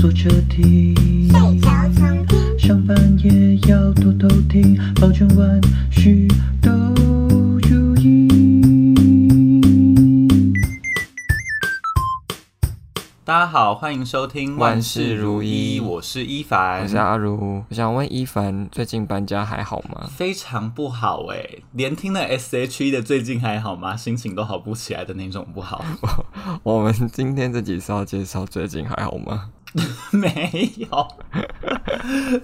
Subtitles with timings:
[0.00, 0.94] 坐车听，
[1.28, 6.26] 睡觉常听，上班也要偷偷听，保证万事
[6.62, 6.70] 都
[7.68, 8.26] 如意。
[13.26, 17.62] 大家好，欢迎收听万事如意，我是伊凡，我是阿如。
[17.68, 20.08] 我想问伊凡，最近搬家还好吗？
[20.16, 23.94] 非常不好哎，连听了 S.H.E 的最近还好吗？
[23.94, 25.84] 心情都好不起来的那种不好。
[26.64, 29.50] 我们今天这集是要介绍最近还好吗？
[30.10, 31.08] 没有，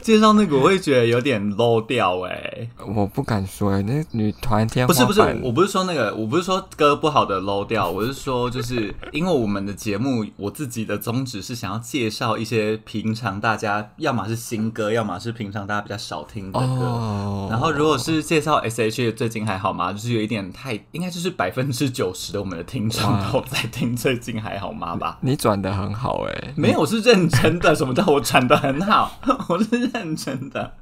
[0.00, 16.86] 介绍那个我会觉得有点 low 掉哎、欸，我不敢说哎、欸，那女团天不是不是，我不是说那个，我不是说歌不好的 low 掉，我是说就是 因为我们的节目，我自己的宗旨是想要介绍一些平常大家要么是新歌，要么是平常大家比较少听的歌。
[16.86, 17.50] Oh.
[17.50, 19.92] 然后如果是介绍 S.H.E 最近还好吗？
[19.92, 23.02] 就是有一点太，应该就是百分之九十的我们的听众
[23.32, 25.18] 都在听最近还好吗吧？
[25.22, 27.15] 你转的很好哎、欸，没有，我是认。
[27.16, 29.18] 认真的，什么叫我传的很好？
[29.48, 30.74] 我是认真的，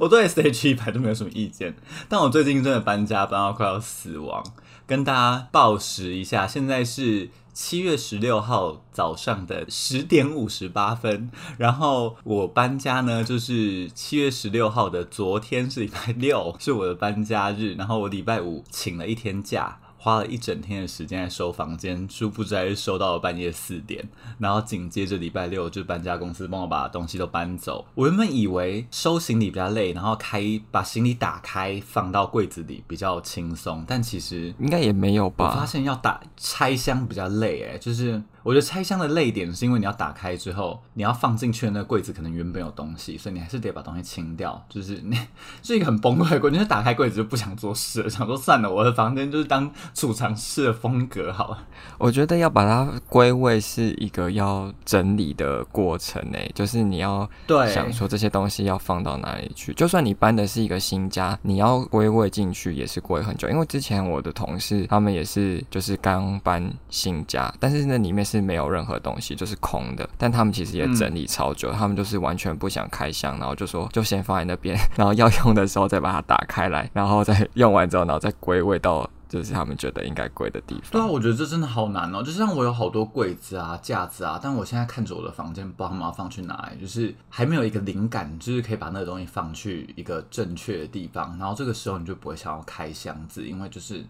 [0.00, 1.76] 我对 S.H.E 一排都没有什么意见。
[2.08, 4.42] 但我最近真的搬家搬到快要死亡，
[4.86, 11.30] 跟大家报时一下，现在是七月十六号早上的十点五十八分。
[11.58, 17.74] 然后我搬家呢，就是七月十六号的昨天是礼拜六，是我的搬家日。
[17.74, 19.78] 然后我礼拜五请了一天假。
[20.04, 24.06] 花了一整天的时间在收房间，殊不知还是收到了半夜四点。
[24.38, 27.86] 然后紧接着礼拜六就搬家公司帮我把东西都搬走。
[27.94, 35.46] 我原本以为收行李比较累，然后开把行李打开放到柜子里比较轻松，但其实应该也没有吧。
[35.54, 38.22] 我发现要打拆箱比较累，哎，就是。
[38.44, 44.62] 我觉得拆箱的泪点是因为你要打开之后，你要放进去的那个柜子可能原本有东西，所以你还是得把东西清掉。
[44.68, 45.16] 就是 那
[45.62, 51.58] 是一个很崩溃的过程，就是打开柜子就不想做事了，想说算了，我的房间就是当储藏室的风格好了。
[51.96, 57.26] 我觉得要把它归位是一个要整理的过程诶，就是你要
[57.72, 59.72] 想说这些东西要放到哪里去。
[59.72, 63.48] 就算你搬的是一个新家，你要归位进去也是归很久。
[63.48, 68.33] 因为之前我的同事他们也是就是刚搬新家，但是那里面是。
[68.38, 70.08] 是没有任何东西，就是空的。
[70.18, 80.92] 但他们其实也整理超久，嗯、他们就是完全不想开箱，然后就说就先放在那边， 然后要用的时候再把它打开来，然后再用完之后，然后再归位到就是他们觉得应该归的地方。
[80.92, 82.22] 对啊，我觉得这真的好难哦。
[82.22, 91.36] 就像我有好多柜子啊、架子啊，但我现在看着我的房间，不知道他们要放去哪里，就是还没有一个灵感，就是可以把那个东西放去一个正确的地方。
[91.38, 94.04] 然后这个时候你就不会想要开箱子，因为就是。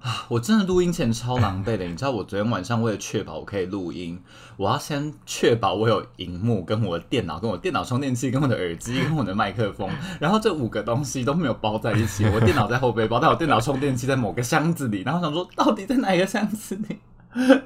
[0.00, 0.24] 啊！
[0.28, 4.18] 我真的录音前超狼狈的，你知道，我昨天晚上为了确保我可以录音，
[4.56, 9.88] 我要先确保我有荧幕、跟我的电脑、跟我电脑充电器、跟我的耳机、跟我的麦克风，
[10.18, 12.24] 然后这五个东西都没有包在一起。
[12.26, 16.98] 我电脑在后背包，但我电脑充电器在某个箱子里，然后想说到底在哪一个箱子里？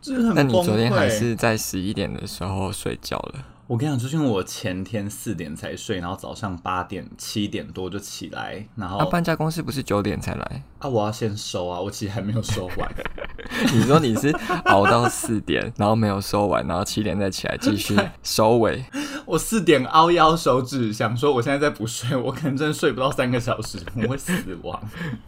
[0.00, 0.34] 就是很。
[0.34, 3.44] 那你昨天还是在十一点的时候睡觉了？
[3.66, 10.88] 我跟你讲，就是因为我前天四点才睡，然后早上八点七点多就起来，然后、啊、搬家公司不是九点才来啊？
[10.88, 12.94] 我要先收啊，我其实还没有收完。
[13.72, 14.30] 你说你是
[14.66, 18.84] 熬到四点，然后没有收完，然后七点再起来继续收尾。
[19.24, 24.78] 我四点凹腰手指，想说我现在再不睡，我可能真的睡不到三个小时，我会死亡。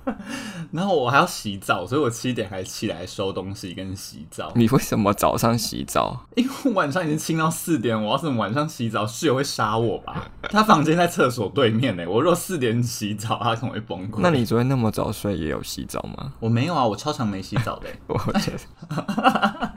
[0.73, 4.53] 然后我还要洗澡，所以我七点还起来收东西跟洗澡。
[4.55, 6.27] 你为什么早上洗澡？
[6.35, 10.29] 因为我晚上已经清到四点，我要是晚上洗澡，室友会杀我吧？
[10.51, 12.05] 他房间在厕所对面呢。
[12.07, 14.21] 我若四点洗澡，他可能会崩溃。
[14.21, 16.33] 那你昨天那么早睡也有洗澡吗？
[16.41, 17.89] 我没有啊，我超常没洗澡的。
[18.07, 19.73] 我觉得。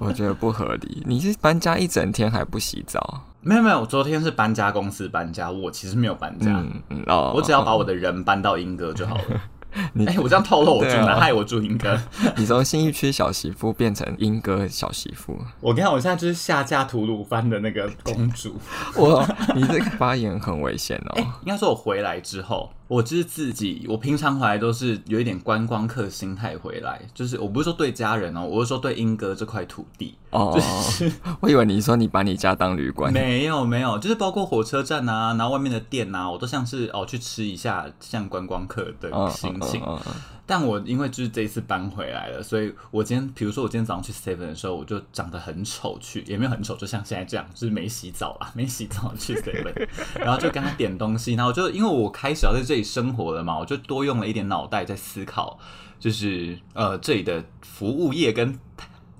[0.00, 1.02] 我觉得不合理。
[1.06, 3.22] 你是搬家一整天还不洗澡？
[3.40, 6.50] 没有没有，我昨天是搬家公司搬家，我其实没有搬家。
[6.50, 9.22] 嗯嗯哦，我只要把我的人搬到英哥就好了。
[9.78, 11.18] 哎你、欸，我这样透露我住哪？
[11.18, 11.98] 害我住英哥。
[12.36, 15.38] 你从新一区小媳妇变成英哥小媳妇。
[15.60, 18.56] 我跟你讲，我现在就是下嫁吐鲁番的那个公主。
[18.96, 21.22] 我，你这个发言很危险哦、欸。
[21.44, 22.70] 应该说，我回来之后。
[22.88, 30.52] 我就是自己，我平常回来都是有一点观光客心态回来，就是我不是说对家人哦，我是说对英哥这块土地哦。
[30.54, 39.80] 就是 我以为你说你把你家当旅馆，没有没有，就是包括火车站啊，然后外面的店啊，我都像是哦去吃一下像观光客的心情。
[39.80, 40.12] 哦哦哦哦
[40.50, 49.86] 但我因为就是这一次搬回来了，所以我今天，比如说我今天早上去 Seven 的时候，我就长得很丑去，也没有很丑，就像现在这样，就是没洗澡啊， 没洗澡去 Seven，
[50.18, 55.58] 然后就跟他点东西，然后就因为我开始要在这里生活了嘛，我就多用了一点脑袋在思考，
[56.00, 58.58] 就是呃这里的服务业跟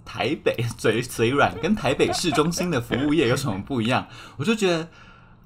[0.08, 4.08] 台北 嘴嘴软跟台北市中心的服务业有什么不一样，
[4.38, 4.88] 我就觉得。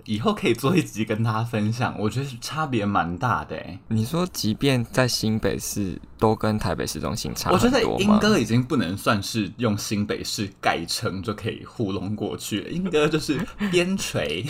[0.04, 3.56] 以后可以做一集跟大家分享，我觉得差别蛮大的。
[3.86, 7.52] 你说，即便在新北市，都跟台北市中心差？
[7.52, 13.38] 我觉得英歌已经不能算是用新北市改称就可以糊弄过去了，莺歌就是
[13.70, 14.44] 边陲。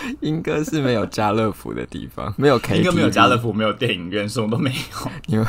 [0.20, 5.10] 莺歌是没有家乐福的地方，没有 K，英哥没有家乐福，没有电影院，什么都没有。
[5.28, 5.46] 因为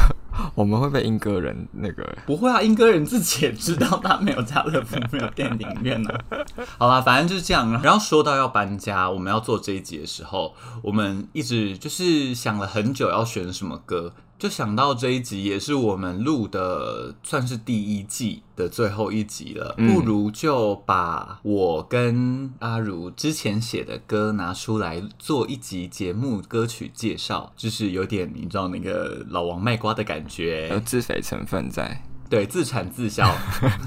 [0.56, 2.18] 我们会被英歌人那个？
[2.26, 6.38] 不会啊，英歌人自己也知道他没有家乐福，没有电影院呢、啊。
[6.78, 7.72] 好啦，反正就是这样。
[7.82, 14.14] 然后说到要搬家，我们要做这一集的时候，我们一直就是想了很久要选什么歌。
[14.44, 33.34] 就想到这一集也是我们录的，算是第一季的最后一集了，嗯、不如就把我跟阿如之前写的歌拿出来做一集节目歌曲介绍，就是有点你知道那个老王卖瓜的感觉，有自肥成分在，对，自产自销，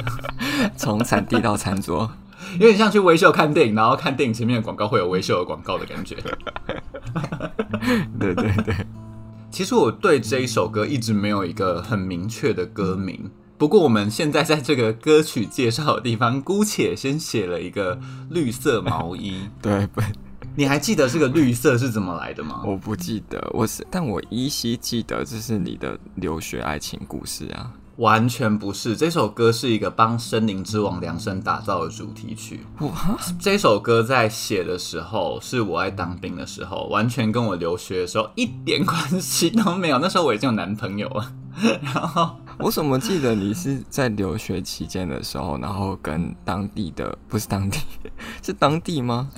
[0.75, 2.11] 从产地到餐桌，
[2.55, 6.17] 有点像去微秀看电影，然后看电影前面的广告会有微秀的广告的感觉，
[8.19, 8.75] 对 对对。
[9.51, 17.99] 其实我对这一首歌一直没有一个很明确的歌名，不过我们现在在这个歌曲介绍的地方，姑且先写了一个
[18.31, 19.49] 绿色毛衣。
[19.63, 20.03] 对，不，
[20.55, 22.63] 你还记得这个绿色是怎么来的吗？
[22.67, 27.73] 我不记得，我是，但我依稀记得这是你的留学爱情故事啊。
[27.97, 32.61] 完全不是，这首歌是一个帮《森林之王》量身打造的主题曲。
[32.81, 39.99] 哇，这首歌在写的时候是我在当兵的时候，完全跟我留学的时候一点关系都没有。
[39.99, 41.33] 那时候我已经有男朋友了。
[41.81, 47.79] 然后我怎么记得你是在留学期间的时候，然后跟当地的，不是当地，
[48.45, 49.31] 是当地吗？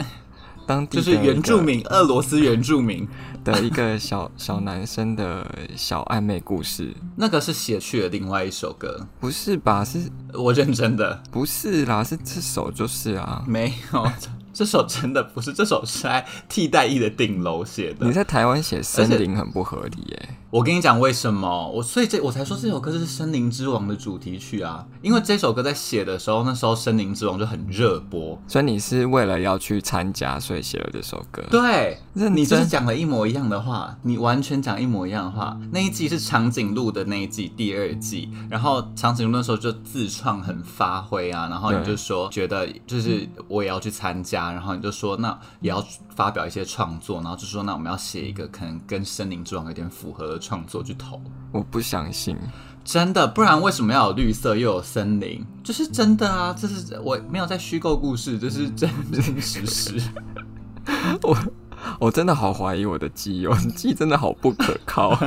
[0.67, 3.09] 当地就是原住民，俄罗斯原住民
[3.45, 5.47] 的一个小小男生的
[5.77, 6.95] 小暧昧故事。
[7.17, 9.85] 那个是写去了另外一首歌，不是吧？
[9.85, 14.11] 是我认真的，不是啦，是这首就是啊，没有。
[14.51, 18.05] 这首真的不是，这首是在替代役的顶楼写的。
[18.05, 20.29] 你在台湾写森林很不合理耶。
[20.51, 21.71] 我跟你讲为什么？
[21.71, 24.87] 我所以这我才说这首歌是《森林之王》的主题曲啊。
[25.03, 31.43] 因为这首歌在写的时候，那时候《森林之王》就很热播，所以你是为了要去参加，所以写了这首歌。
[31.51, 35.61] 对，你就是讲了一模一样的话，你完全讲一模一样的话。
[35.71, 38.31] 那一季是长颈鹿的那一季，第二季。
[38.49, 44.51] 然后长颈鹿那时候就自创很发挥啊，然后你就说觉得就是我也要去参加。
[44.51, 45.85] 然后你就说，那也要
[46.17, 51.21] 发表一些创作，然后就说，那我们要写一个可能跟《森林之王》有点符合的创作去投。
[51.51, 52.37] 我不相信，
[52.85, 55.45] 真的，不然为什么要有绿色又有森林？
[55.65, 60.01] 就是真的啊，这是我没有在虚构故事，这是真真实实。
[61.23, 61.37] 我
[62.01, 65.19] 我真的好怀疑我的记忆，我的记忆真的好不可靠。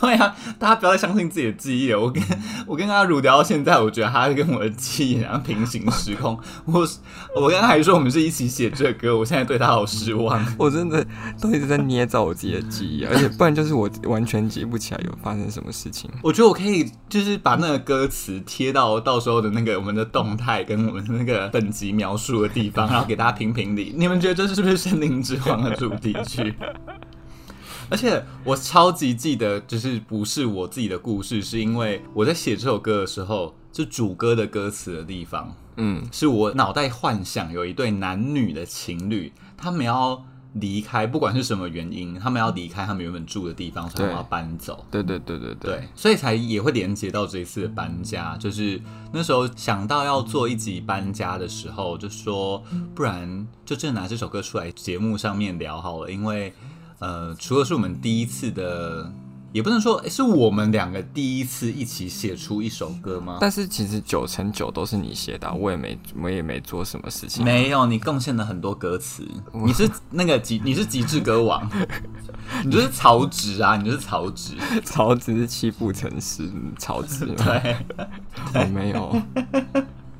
[0.00, 2.00] 对啊，大家不要再相信自己的记忆了。
[2.00, 2.22] 我跟
[2.64, 6.38] 我跟阿如聊到现在，我觉得他跟我的记忆然后平行时空。
[6.64, 6.86] 我
[7.34, 10.40] 我刚刚还说我们是一起写这个歌，我现在对他好失望。
[10.56, 11.04] 我真的
[11.40, 16.08] 都一直在捏造我自己的记忆，而且不然就是我完全记不起来有发生什么事情。
[16.22, 23.92] 我觉得我可以就是把那个歌词贴到到时候的那个我们的动态跟我们的那个本集描述的地方，然后给大家评评理。
[23.96, 26.54] 你们觉得这是不是《森林之王》的主题曲？
[27.90, 40.22] 而且我超级记得，就是不是我自己的故事，是因为我在写这首歌的时候，就主歌的歌词的地方，嗯，是我脑袋幻想有一对男女的情侣，他们要
[40.60, 44.84] 离开，不管是什么原因，他们要离开他们原本住的地方，所以他们要搬走。
[44.90, 48.36] 对对对对对，对，所以才也会连接到这一次的搬家。
[48.36, 48.80] 就是
[49.12, 52.62] 那时候想到要做一集搬家的时候，就说
[52.94, 56.52] 不然就真的拿这首歌出来节目上面聊好了，因为。
[57.00, 59.08] 呃，除了是我们第一次的，
[59.52, 63.38] 也不能说是我们两个第一次一起写出一首歌吗？
[63.40, 67.44] 但是其实九成九都是你写的，我也没我也没做什么事情。
[67.44, 71.68] 没有，你贡献了很多歌词，你是那个极你是极致歌王，
[72.64, 77.76] 你就是曹植啊，你就是曹植，曹植是七步成诗，曹植对，
[78.54, 79.22] 我没有。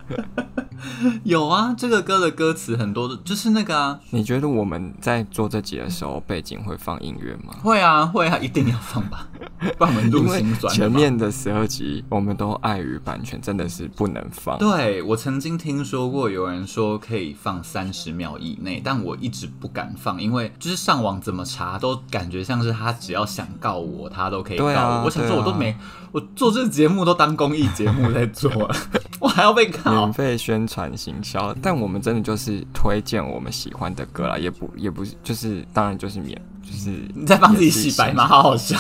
[1.25, 3.99] 有啊，这个歌的歌词很多的，就是那个啊。
[4.11, 7.55] 你觉得我们在做这集的时候，背景会放音乐吗？
[7.63, 9.27] 会啊，会啊，一定要放吧，
[9.79, 10.73] 不然我们录心酸。
[10.75, 14.59] 前面的十二集，我们都碍于版权，真的是不能放。
[14.59, 24.71] 对，我曾经听说过有人说可以放三十秒以内，但我一直不敢放，因为就是上网怎么查都感觉像是他只要想告我，他都可以告我。
[24.71, 25.79] 啊、我想说，我都没，啊、
[26.13, 28.51] 我做这个节目都当公益节目在做，
[29.19, 29.91] 我还要被告。
[29.91, 38.27] 免费宣传行销，但我们真的就是推荐我们喜欢的歌啦，也不也不是，就是当然就是免，就是你在帮自己洗白吗？
[38.27, 38.77] 好好笑，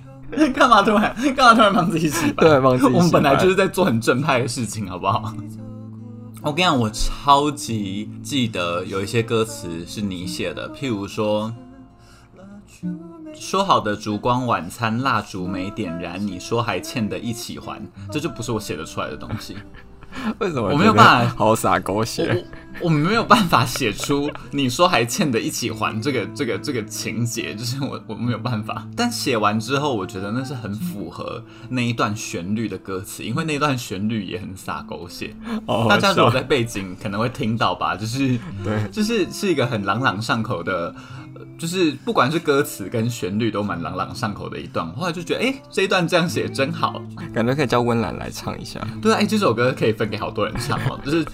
[0.54, 2.42] 干嘛突然干嘛突然帮自己洗白？
[2.42, 2.96] 对，帮自己洗白。
[2.96, 5.32] 我们本来就是在做很正派的事情，好不好？
[6.42, 11.52] 我跟你讲，我超级记得有一些歌词是你写的，譬如说，
[13.34, 17.80] 说好的烛光晚餐，蜡烛没点燃，你说还欠的一起还，
[18.12, 19.56] 这就不是我写得出来的东西。
[20.38, 21.34] 为什么我没有办法？
[21.36, 22.44] 好洒狗血，
[22.80, 28.86] 我没有办法写出你说还欠的一起还这个这个这个情节，就是我我没有办法。
[28.96, 35.34] 但写完之后，我觉得那是很符合那一段旋律的歌词，因为那段旋律也很洒狗血。
[35.66, 40.94] 哦，大家如果在背景可能会听到吧，就是对，就是是一个很朗朗上口的。
[41.58, 47.02] 就是不管是歌词跟旋律都蛮朗朗上口的一段，后来就觉得，哎、欸，这一段这样写真好，
[47.32, 48.80] 感觉可以叫温岚来唱一下。
[49.00, 51.24] 对啊，哎、欸，这首歌可以分给好多人唱哦， 就是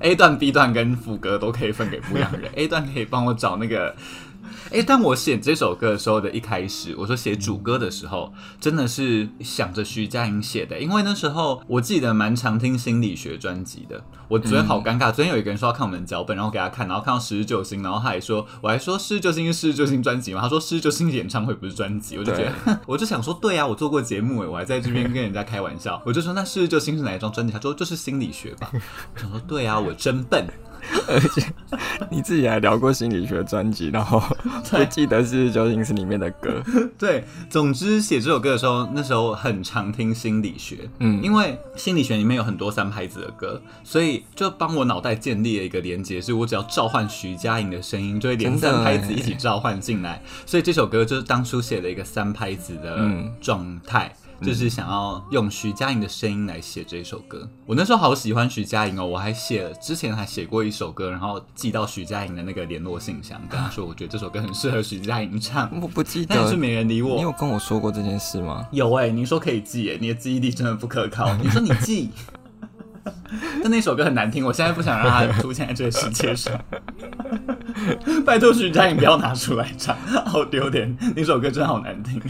[0.00, 2.50] A 段、B 段跟副歌都可以分给不一样的人。
[2.54, 3.94] A 段可以帮我找那个。
[4.70, 14.02] 哎，当我写这首歌的时候的一开始，我说写主歌的时候，真的是想着徐佳莹写的，因为那时候我记得蛮常听心理学专辑的。
[14.28, 20.40] 我昨天好尴尬，昨天有一个人说要看我们的脚本，然后给他看，然后看到《十之救星》，然后他还说，我还说《失之救星》是《失之救星》专辑吗？
[20.40, 27.52] 他说《失之救星》演唱会不是专辑，我就觉得， 我就想说，对啊，我做过节目，哎，我还在这边跟人家开玩笑，我就说那《失之救星》是哪一张专辑？
[27.52, 28.70] 他说就是心理学吧。
[28.72, 30.46] 我说对啊，我真笨。
[31.08, 31.42] 而且
[32.10, 34.22] 你自己还聊过心理学专辑，然后
[34.70, 36.62] 会记得是究竟是里面的歌。
[36.98, 50.22] 对，总之写这首歌的时候，那时候很常听心理学，嗯，因为心理学里面有很多三拍子的歌，所以就帮我脑袋建立了一个连接，是我只要召唤徐佳莹的声音，就会连三拍子一起召唤进来。
[50.46, 53.08] 所以这首歌就是当初写了一个三拍子的
[53.40, 54.12] 状态。
[54.14, 57.48] 嗯就是想要用徐佳莹的声音来写这首歌。
[57.66, 65.70] 我那时候好喜欢徐佳莹哦，我还写了之前还写过一首歌，然后寄到徐佳莹的那个联络信箱，跟他说我觉得这首歌很适合徐佳莹唱。
[65.80, 67.16] 我不记得，但是没人理我。
[67.16, 68.66] 你有跟我说过这件事吗？
[68.70, 71.34] 有哎、欸，你说可以寄哎，你的记忆力真的不可靠。
[71.36, 72.10] 你说你寄，
[73.62, 76.58] 但那首歌很难听，我现在不想让它出现在这个世界上。
[78.26, 80.96] 拜托徐佳莹不要拿出来唱，好丢脸。
[81.14, 82.20] 那首歌真的好难听。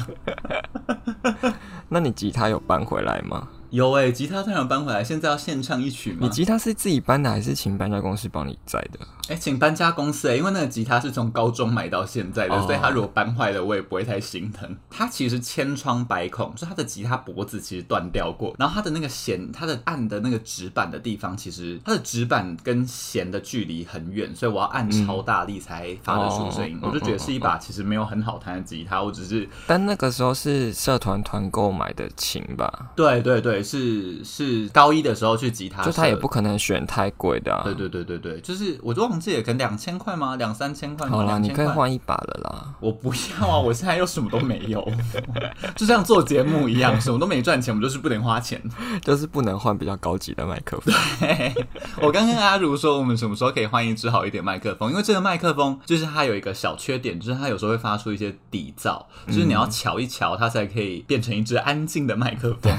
[1.92, 3.48] 那你吉他有搬回来吗？
[3.70, 6.18] 有哎、欸，吉他突然搬回来，现在要现唱一曲吗？
[6.22, 8.98] 你吉他是自己搬的，还是请搬家公司帮你载的？
[9.28, 14.76] 哎、欸，请搬家公司哎、欸，因为那个吉他是从高中买到现在的，哦、所以他如果搬坏了，我也不会太心疼。
[14.90, 26.76] 它其实千疮百孔，就它的吉他脖子其实断掉过，然后它的那个弦，它的按的那个指板的地方，其实它的指板跟弦的距离很远，所以我要按超大力才发得出声音。
[26.82, 29.48] 嗯、我就觉得是一把其实没有很好弹的吉他，我只是……
[29.68, 32.90] 但那个时候是社团团购买的琴吧？
[32.96, 37.62] 对对对，是是高一的时候去吉他，就他也不可能选太贵的啊。
[37.62, 40.00] 对对对对对，就是我就忘记了，可能两千。
[40.00, 40.34] 块吗？
[40.36, 41.06] 两三千块？
[41.06, 42.74] 好啦，你可以换一把了啦。
[42.80, 43.58] 我不要啊！
[43.58, 44.82] 我现在又什么都没有，
[45.76, 48.58] 就像做节目一样，什么都没赚钱，我们就是不能花钱，
[49.04, 50.94] 就是不能换比较高级的麦克风。
[51.20, 51.52] 对，
[52.00, 54.90] 我刚跟阿如说，我们什么时候可以换一支好一点麦克风？
[54.90, 62.72] 因为这个麦克风就是它有一个小缺点，就是它有时候会发出一些底噪，就是你要瞧一瞧，它才可以变成一支安静的麦克风。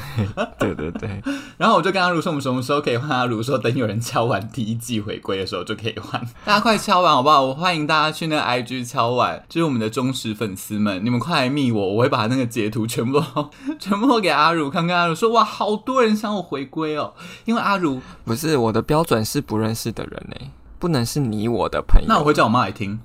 [0.58, 1.22] 对对对。
[1.58, 3.10] 然后我就跟阿如说，我们什么时候可以换？
[3.10, 6.22] 阿如说，等有人敲完第一季回归的时候就可以换。
[6.46, 7.14] 大家快敲完！
[7.14, 7.42] 好不好？
[7.42, 13.50] 我欢迎大家去那个 IG 敲完，就是我们的忠实粉丝们，你们快来密我，我会把那个截图全部都
[13.80, 14.98] 全部都给阿如看看。
[14.98, 17.14] 阿如说：“哇，好多人想我回归哦，
[17.46, 20.48] 因为阿如不是我的标准是不认识的人呢，
[20.80, 22.08] 不能是你我的朋友。
[22.08, 23.00] 那我会叫我妈来听。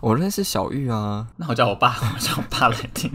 [0.00, 3.10] 我认识小玉啊，那我叫我爸，我叫我爸来听。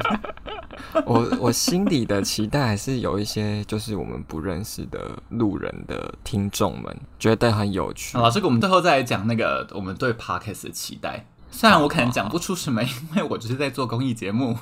[1.06, 8.18] 我我心底的期待还是有一些，就是我们不认识的路人的听众们觉得很有趣。
[8.18, 11.25] 好，这个我们最后再来讲那个我们对 Podcast 的期待。
[11.51, 14.58] 虽然我可能讲不出什么，因为我只是在做公益节目。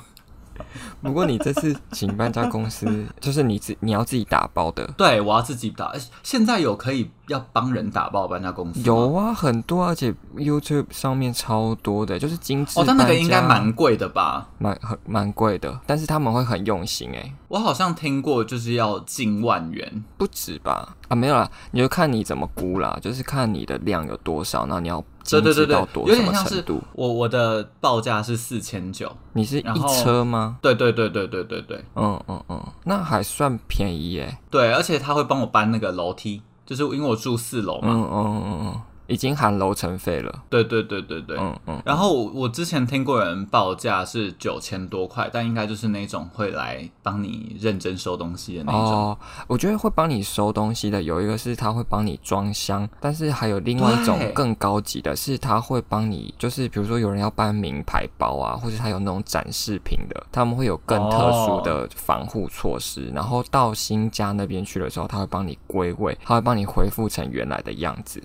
[1.02, 2.86] 不过你这次请搬家公司，
[3.20, 4.86] 就是你自你要自己打包的。
[4.96, 5.92] 对，我要自己打。
[6.22, 8.80] 现在有可以要帮人打包搬家公司？
[8.82, 12.80] 有啊，很多，而且 YouTube 上面超多的，就是精致。
[12.80, 14.48] 哦，但那个应该蛮贵的吧？
[14.58, 17.32] 蛮很蛮贵的，但是他们会很用心哎。
[17.48, 20.96] 我好像听过，就是要近万元，不止吧？
[21.08, 25.04] 啊，没有啦，你就看你怎么估啦，就是看你的量有多少，那你要。
[25.24, 26.62] 对对对对，有点像是
[26.92, 30.58] 我我的报价是四千九，你是一车吗？
[30.60, 34.38] 对对对对对对对，嗯嗯嗯，那还算便宜耶。
[34.50, 37.88] 对，而且他会帮我搬那个楼梯，就是因为我住四楼嘛。
[37.88, 40.42] 嗯嗯嗯嗯，已经含楼层费了。
[40.48, 41.82] 对对对对对，嗯嗯。
[41.84, 48.80] 然后我之前听过人报价是九千多块，但应该就是那种会来帮你认真收东西的那种。
[48.80, 63.08] 哦，我觉得会帮你收东西的有一个是他会帮你装箱，但是还有另外一种更高级的是他会帮你，就是比如说有人要搬名牌包啊，或者他有那种展示品的，他们会有更特殊的防护措施。
[63.08, 68.22] 哦、然后到新家那边去的时候，他会帮你归位，他会帮你恢复成原来的样子。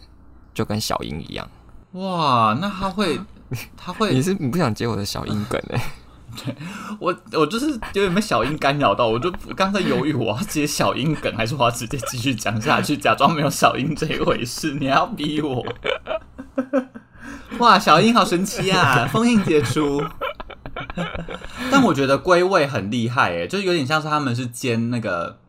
[0.60, 1.50] 就跟小英一样，
[1.94, 2.54] 哇！
[2.60, 3.18] 那他会，
[3.78, 5.82] 他会，你是你不想接我的小英梗哎？
[6.44, 6.54] 对，
[7.00, 14.74] 我我就是有点被小英干扰到，我就刚才犹豫我要接小英梗，还是我要直接继续讲下去，假装没有小英这一回事。
[14.74, 15.66] 你还要逼我？
[17.60, 20.04] 哇，小英好神奇啊，封印解除。
[21.72, 25.40] 但我觉得归位很厉害哎，就是有点像是他们是兼那个。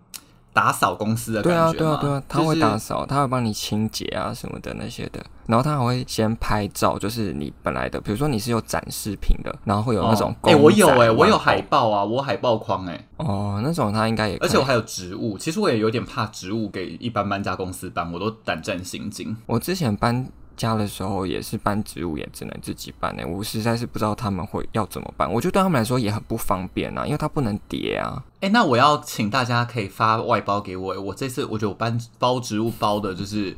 [0.53, 19.37] 打扫公司的感觉，对啊，对啊，对啊，他会打扫，就是、他会帮你清洁啊什么的那些的，然后他还会先拍照，就是你本来的，比如说你是有展示品的，然后会有那种，哎、哦欸，我有哎、欸，我有海报啊，我海报框哎、欸，哦，那种他应该也，而且我还有植物，其实我也有点怕植物给一般搬家公司搬，我都胆战心惊。
[19.47, 20.27] 我之前搬
[20.57, 23.27] 家的时候也是搬植物，也只能自己搬呢、欸。
[23.27, 28.23] 我实在是不知道他们会要怎么办，我觉得对他们来说也很不方便啊，因为他不能叠啊。
[28.41, 30.99] 哎、欸，那我要请大家可以发外包给我。
[30.99, 33.55] 我这次我觉得我搬包植物包的就是，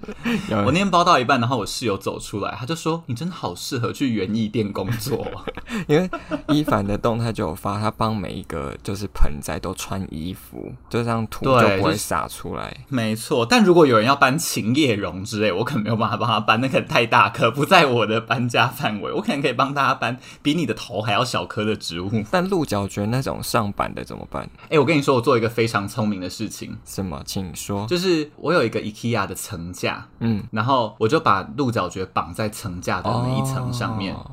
[0.51, 5.25] 我那天包到一半，然后我室友走出来，他就说：“你真的好适合去园艺店工作。
[5.87, 6.11] ”因为
[6.49, 12.69] 伊凡的动态就有发，他帮每一个就是盆栽都穿衣服，就这样土就不会洒出来。
[12.69, 19.13] 就是、没错，但如果有人要搬琴叶榕之类，我可能没有办法帮他搬，那个太大颗，不在我的搬家范围。
[19.13, 22.11] 我可能可以帮大家搬比你的头还要小颗的植物。
[22.33, 24.51] 但鹿角蕨那种上板的怎么办？
[24.73, 26.79] 哎、欸，我跟你说，我做一个非常聪明的事情。
[26.87, 27.23] 什么？
[27.27, 27.87] 请说。
[27.87, 34.15] 就是我有一个 IKEA 的层架，嗯，然后我就把鹿角蕨绑在层架的每一层上面。
[34.15, 34.31] 哦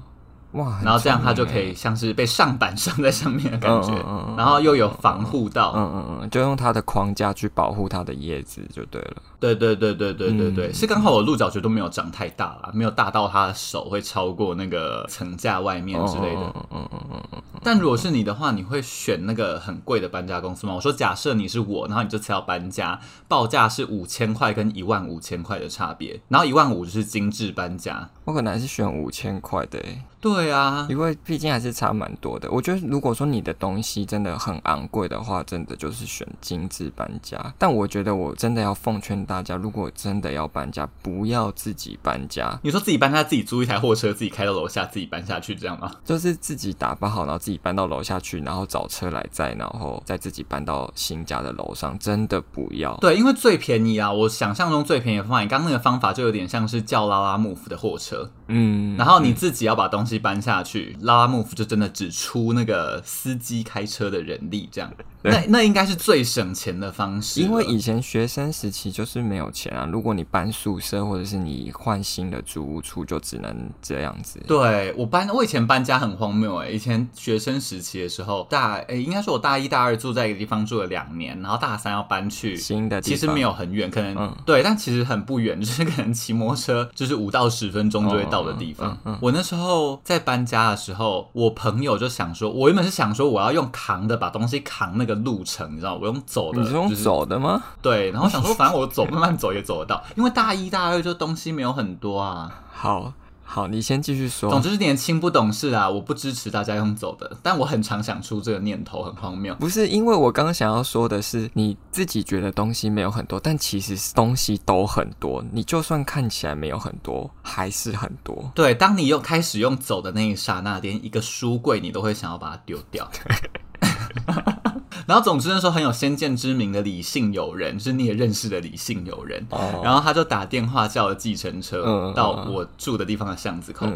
[0.53, 9.17] 哇，然后这样它就可以像是被上板上在上面的感觉，嗯嗯嗯、然后又有防护到，嗯嗯嗯，就用它的框架去保护它的叶子就对了。
[9.39, 16.41] 对对对对对对对，嗯、是刚好我鹿角蕨都没有长太大啦，没有大到它的手会超过那个层架外面之类的。
[16.41, 17.41] 嗯嗯嗯嗯嗯。
[17.63, 20.73] 但如果是你的话，你会选那个很贵的搬家公司吗？
[20.75, 28.09] 我说假设你是我，然后你这次要搬家，报价是五千块跟一万五千块的差别，然后一万五就是精致搬家。
[28.25, 30.01] 我可能还是选五千块的诶。
[30.21, 32.51] 对啊，因为毕竟还是差蛮多的。
[32.51, 37.53] 我觉得如果说你的东西真的很昂贵的话，真的就是选精致搬家。
[37.57, 42.59] 但我觉得我真的要奉劝大家，如果真的要搬家，不要自己搬家。
[42.63, 45.91] 你说自己搬家，自己租一台货车，自己开到楼下，自己搬下去，这样吗？
[46.05, 51.97] 就是自己打包好，然后自己搬到楼下去，然后找车来载，然后再自己搬到新家的楼上。
[51.99, 52.95] 真的不要。
[52.97, 60.19] 对，因为最便宜啊，我想象中最便宜的方法，你刚刚那个方法就有点像是叫拉拉 move 的货车，嗯，然后你自己要把东西。
[60.19, 67.39] 搬下去拉拉 move 就真的只出那个司机开车的人力，这样，那那应该是最省钱的方式。
[67.39, 74.39] 因为以前学生时期就是没有钱啊，如果你搬宿舍或者是你换新的租屋处，就只能这样子。
[74.47, 88.89] 对，我搬，我以前搬家很荒谬哎、欸，以前学生时期的时候，大哎、欸、应该说我大一大二住在一个地方住了两年，然后大三要搬去新的地方，其实没有很远，可能、嗯、对，但其实很不远，就是可能骑摩托车就是五到十分钟就会到的地方。
[88.91, 89.99] 嗯嗯嗯、我那时候。
[90.03, 96.59] 在搬家的时候，我朋友就想说，我原本是想说我要用扛的把东西扛那个路程，你知道，我用走的。
[96.61, 97.61] 你是用走的吗？
[97.81, 102.61] 对，然后想说反正我走慢慢走也走得到，因为大一大二就东西没有很多啊。
[102.71, 103.13] 好。
[103.51, 104.47] 好，你先继续说。
[104.51, 105.89] 总之是年轻不懂事啊！
[105.89, 109.55] 我不支持大家用走的，但我很常想出这个念头，很荒谬。
[109.55, 115.43] 不是，因为我刚刚想要说的是，你自己觉得东西没有很多，但其实东西都很多。
[115.51, 118.51] 你就算看起来没有很多，还是很多。
[118.53, 123.09] 对，当你又开始用走的那一刹那，连一个书柜你都会想要把它丢掉。
[125.09, 129.43] 然后，总之那时候很有先见之明的李姓友人，就是你也认识的李姓友人。
[129.49, 129.83] Oh.
[129.83, 133.87] 然后他就打电话叫了计程车到我住的地方的巷子口。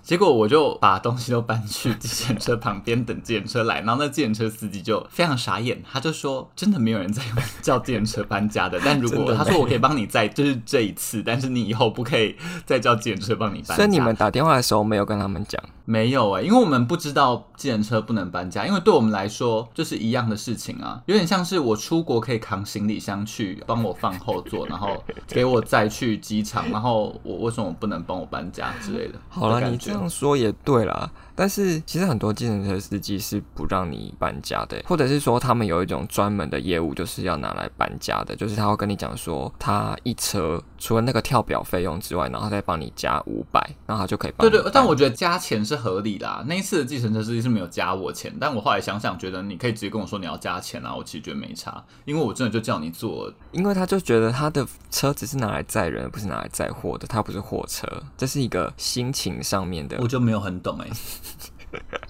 [0.00, 3.80] 结果我就把东西都搬去计程车旁边等计程车来。
[3.80, 8.80] 然后那计程车司机就非常傻眼，他就说：“真的没有人在用 叫计程车搬家的。
[8.84, 15.60] 但如果他说我可以帮你在，就是这一次，但是你以后不可以再叫计程车帮你搬家。”所以你们打电话的时候没有跟他们讲？
[15.84, 29.14] 没有哎、欸，因为我们不知道计程车不能搬家，因为对我们来说就是一样的事情啊，有点像是我出国可以扛行李箱去帮我放后座，然后给我载去机场，然后我为什么不能帮我搬家之类的？
[29.28, 31.10] 好了，你这样说也对啦。
[31.38, 44.50] 但是其实很多计程车司机是不让你搬家的，或者是说他们有一种专门的业务，就是要拿来搬家的，就是他会跟你讲说，他一车除了那个跳表费用之外，然后再帮你加五百，然后他就可以帮。
[44.50, 46.44] 对对，但我觉得加钱是合理的啊。
[46.48, 60.92] 那一次的计程车司机是没有加我钱，但我后来想想，觉得你可以直接跟我说你要加钱啊，我其实觉得没差，因为我真的就叫你做，因为他就觉得他的车只是拿来载人，不是拿来载货的，他不是货车，这是一个心情上面的，我就没有很懂哎、欸。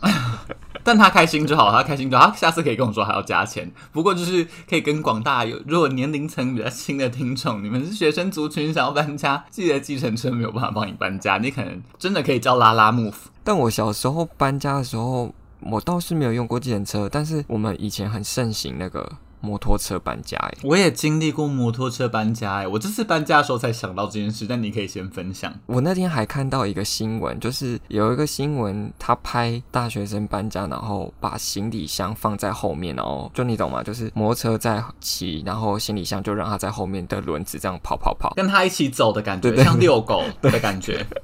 [0.85, 3.71] 但他开心就好，他开心就好，他下次可以跟我说还要加钱。
[3.93, 13.15] 不过就是可以跟广大有如果年龄层比较轻的听众，你们是学生族群想要搬家，记得计程车没有办法帮你搬家，你可能真的可以叫拉拉 move。
[13.45, 19.11] 但我小时候搬家的时候，我倒是没有用过计程车，但是我们以前很盛行那个。
[19.41, 25.53] 摩托车搬家哎，我也经历过摩托车搬家哎，我这次搬家的时候才想到这件事，但你可以先分享。
[25.67, 33.83] 我那天还看到一个新闻，就是有一个新闻，他拍大学生搬家，然后把行李箱放在后面，然后就你懂吗？
[33.83, 41.05] 就是摩托车在骑，然后行李箱就让他在后面的轮子这样跑跑跑，跟他一起走的感觉，像遛狗的感觉。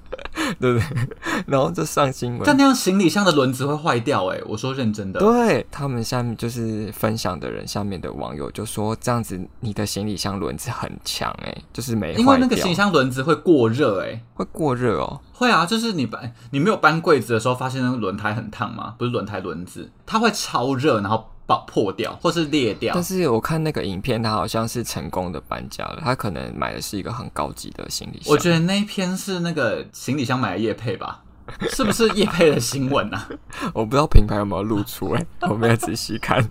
[0.61, 1.09] 对不对？
[1.46, 4.40] 然后就上新闻，但那样行李箱的轮子会坏掉哎！
[4.46, 5.18] 我说认真的。
[5.20, 12.12] 对，他们下面就是分享的人，下面的网友就说这样子，你的行李箱轮子很强哎，就是没。
[12.14, 15.21] 因为那个行李箱轮子会过热哎，会过热哦。
[15.33, 18.95] 会啊，就是你搬你没有搬柜子的时候，发现那个轮胎很烫吗？
[18.99, 21.31] 不是轮胎轮子，它会超热，然后。
[21.47, 22.95] 爆破掉，或是裂掉。
[22.95, 26.01] 但是我看那个影片，他好像是成功的搬家了。
[26.03, 28.33] 他可能买的是一个很高级的行李箱。
[28.33, 31.23] 我觉得那一篇是那个行李箱买的叶配吧？
[31.71, 33.29] 是不是业配的新闻啊？
[33.73, 36.49] 我不知道品牌有没有露出哎、欸， 我没有仔细看。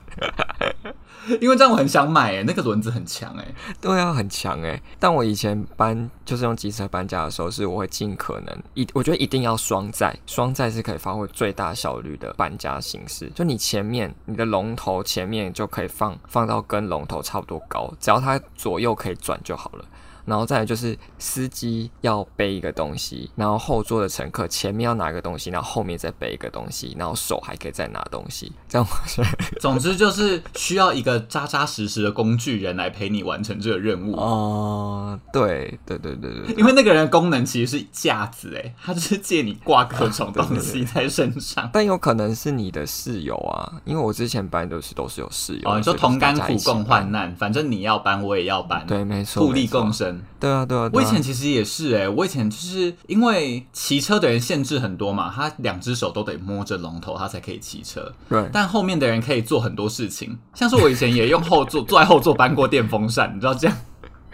[1.40, 4.84] 因为这样我很想买哎、欸，那个轮子很强哎、欸，对啊，很强哎、欸。
[5.00, 13.32] 但我以前搬就是用机车搬家的时候，是我会尽可能一，我觉得一定要双载，双载是可以发挥最大效率的搬家形式。
[13.34, 19.86] 就你前面你的龙头前面就可以放放到跟龙头差不多高，只要它左右可以转就好了。
[20.26, 28.88] 然后再来就是司机要背一个东西，然后后座的乘客前面要拿一个东西，然后后面再背一个东西，然后手还可以再拿东西，这样。
[29.60, 34.16] 总之就是需要一个扎扎实实的工具人来陪你完成这个任务。
[34.16, 41.66] 哦，对对对对对，因为那个人的功能其实是架子，哎，他就是借你挂各种东西在身上。
[41.66, 45.70] 啊、对对对，但有可能是你的室友啊，因为我之前搬都是都是有室友。
[45.70, 50.13] 哦，你说同甘苦共患难，反正你要搬我也要搬，对，没错，互利共生。
[50.40, 58.14] 对啊，对啊，对啊，我以前其实也是哎、欸，我以前就是因为骑车的人限制很多嘛，他两只手都得摸着龙头，他才可以骑车。
[58.30, 63.78] 对，但后面的人可以做很多事情，像是我以前也用后座坐在后座搬过电风扇，你知道这样，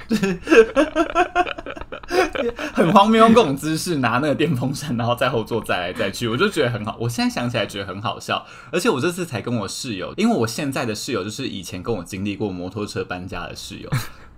[2.73, 6.97] 很荒谬，用各种姿势拿那个电风扇，然后在后座载来载去，我就觉得很好。
[6.99, 13.89] 我现在想起来觉得很好笑，而且我这次才跟我室友，因为我现在的室友就是以前跟我经历过摩托车搬家的室友。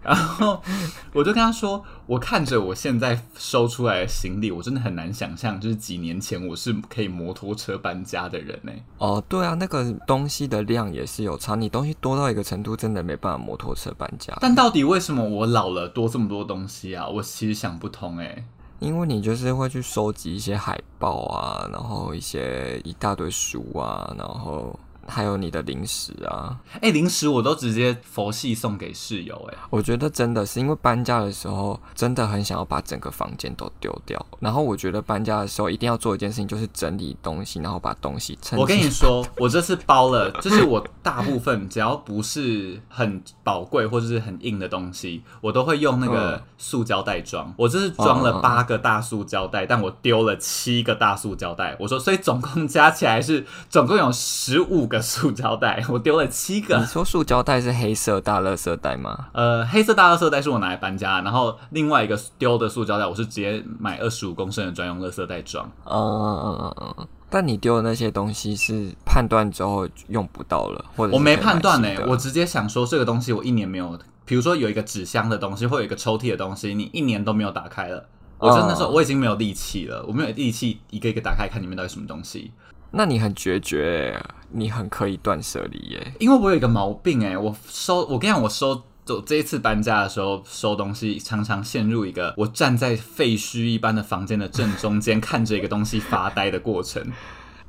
[0.04, 0.62] 然后
[1.14, 8.72] 我就跟他说，我看着我现在收出来的行李，我真的很难想象，就是几年前我是可以摩托车搬家的人呢。
[8.98, 14.36] 哦，对啊，那个东西的量也是有差，你东西多到一个程度，真的没办法摩托车搬家。
[14.42, 17.08] 但到底为什么我老了多这么多东西啊？
[17.08, 18.44] 我其实想不通哎。
[18.80, 24.80] 因为你就是会去收集一些海报啊，然后一些一大堆书啊，然后。
[25.08, 29.56] 还有你的零食啊，哎、欸，零食我都直接佛系送给室友、欸。
[29.56, 34.24] 哎，我觉得真的是因为搬家的时候，真的很想要把整个房间都丢掉。
[34.40, 38.58] 然后我觉得搬家的时候一定要做一件事情，就是整理东西，然后把东西撑。
[38.60, 47.54] 我跟你说，我这次包了，就是我大部分只要不是很宝贵或者是很硬的东西，我都会用那个塑胶袋装。
[47.58, 51.76] 我这是装了八个大塑胶袋，但我丢了七个大塑胶袋。
[51.80, 55.02] 我说，所以总共加起来是总共有十五个。
[55.02, 56.78] 塑胶袋，我丢了七个。
[56.78, 59.28] 你说塑胶袋是黑色大垃圾袋吗？
[59.34, 65.66] 呃，黑色大垃圾袋是我拿来搬家，然后另外一个丢的塑胶袋，我是直接买二十五公升的专用垃圾袋装。
[65.86, 67.08] 嗯嗯嗯嗯嗯。
[67.30, 71.88] 但你丢的那些东西是判断之后用不到了，或者我没判断呢？
[72.08, 78.06] 我直接想说这个东西我一年没有，比如说有一个纸箱的东西或有一个抽屉的东西，你一年都没有打开了，
[78.38, 82.52] 我真的说我已经没有力气了，我没有力气一个一个打开看里面到底什么东西。
[82.94, 86.14] 那你很决绝、欸，你很可以断舍离耶。
[86.20, 97.04] 因为我有一个毛病哎、欸，我收，我跟你讲，我收，走这一次搬家的时候收东西，常常陷入一个我站在废墟一般的房间的正中间，看着一个东西发呆的过程。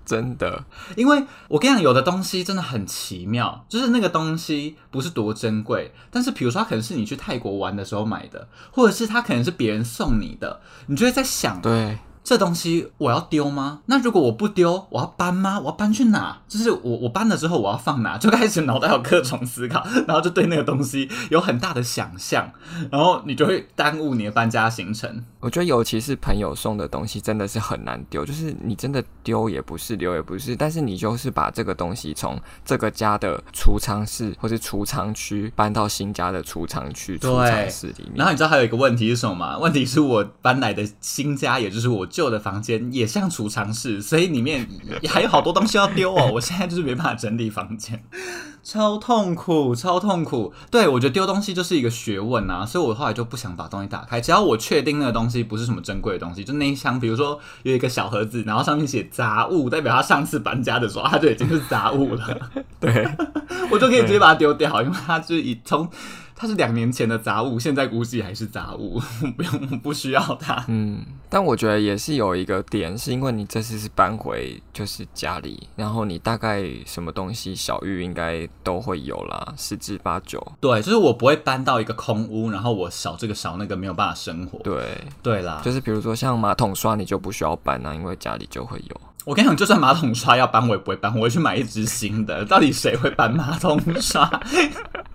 [0.05, 0.65] 真的，
[0.97, 11.99] 因为我跟你讲，有的东西真的很奇妙，就是那个东西不是多珍贵，但是比如说它可能是你去泰国玩的时候买的，或者是它可能是别人送你的，你就会在想，对。
[12.25, 13.81] 这东西我要丢吗？
[13.87, 15.59] 那如果我不丢，我要搬吗？
[15.59, 16.41] 我要搬去哪？
[16.49, 18.17] 就是我我搬了之后我要放哪？
[18.17, 22.51] 就开始脑袋有各种思考，然后就对那个东西有很大的想象，
[22.91, 25.25] 然后你就会耽误你的搬家行程。
[25.41, 38.13] 我觉得尤其是朋友送的东西真的是很难丢，就是你真的丢也不是，留也不是，但是你就是把这个东西从这个家的储藏室或是储藏区搬到新家的储藏区、储藏室里面。
[38.15, 39.59] 然后你知道还有一个问题是什么吗？
[39.59, 44.69] 问题是我搬来的新家，也就是我旧的房间，也像储藏室，所以里面
[45.09, 46.31] 还有好多东西要丢哦。
[46.35, 48.01] 我现在就是没办法整理房间。
[48.63, 50.53] 超痛苦，超痛苦。
[50.71, 54.21] 对，我觉得丢东西就是一个学问啊，所以我后来就不想把东西打开。
[54.21, 62.39] 只要我确定那个东西不是什么珍贵的东西，就那一箱，比如说有一个小盒子，然后上面写杂物，代表他上次搬家的时候，他就已经是杂物了。
[62.79, 63.09] 对，
[63.69, 65.89] 我就可以直接把它丢掉，因为它就已从。
[66.35, 69.01] 它是两年前的杂物，现在估计还是杂物，
[69.37, 70.65] 不用不需要它。
[70.69, 80.45] 嗯，但我觉得也是有一个点，是因为你这次是搬回就是家里，然后你大概什么东西小玉应该都会有啦，十之八九。
[80.61, 84.59] 对，就是我不会搬到一个空屋，然后我少这个少那个没有办法生活。
[84.61, 89.01] 对，对啦，就是比如说像马桶刷，你就不需要搬啊，因为家里就会有。
[89.25, 92.45] 我跟你讲，就算马桶刷要搬，我也不会搬，我会去买一支新的。
[92.45, 94.29] 到底谁会搬马桶刷？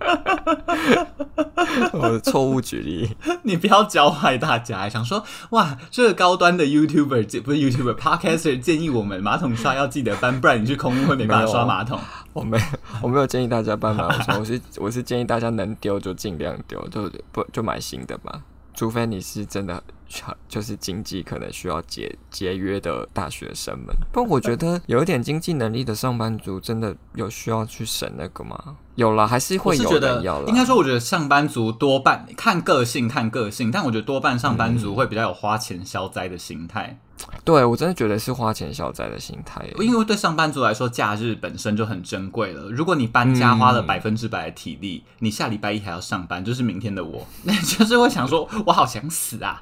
[1.92, 4.88] 我的错误举例，你不要教坏大家。
[4.88, 12.00] 想说哇，这个高端的 YouTuber 不是 YouTuber，Podcaster 建议我们马桶刷要记得搬，不然你去空运会没办法刷马桶。
[12.32, 12.58] 我没，
[13.02, 18.40] 我没有建议大家搬马桶刷， 我是我是建议大家能丢就尽量丢，就不就买新的吧，
[18.74, 19.82] 除非你是真的。
[20.48, 28.76] 就是经济可能需要节节约的大学生们，不过我觉得有一点经济能力的上班族，真的有需要去省那个吗？
[28.94, 30.48] 有了，还是会有人要了。
[30.48, 36.98] 应该说，我觉得上班族多半看个性，看个性，但我觉得多半上班族会比较有花钱消灾的心态。
[37.44, 42.68] 对，我真的觉得是花钱消灾的心态，因为对上班族来说，假日本身就很珍贵了。
[42.70, 49.60] 如果你搬家花了百分之百的体力，嗯、你下礼拜一还要上班，就是明天的我， 那就是会想说，我好想死啊！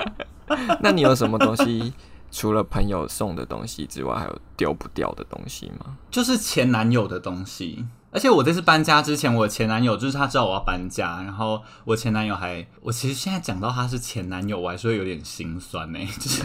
[0.80, 1.94] 那你有什么东西，
[2.30, 5.96] 除了朋友送的东西之外，还有丢不掉的东西吗？
[6.10, 7.86] 就是前男友的东西。
[8.12, 16.42] 而且我这次搬家之前，我前男友就是他知道我要搬家，然后我前男友还，我其实现在讲到他是前男友，我还是会有点心酸呢、欸，就是。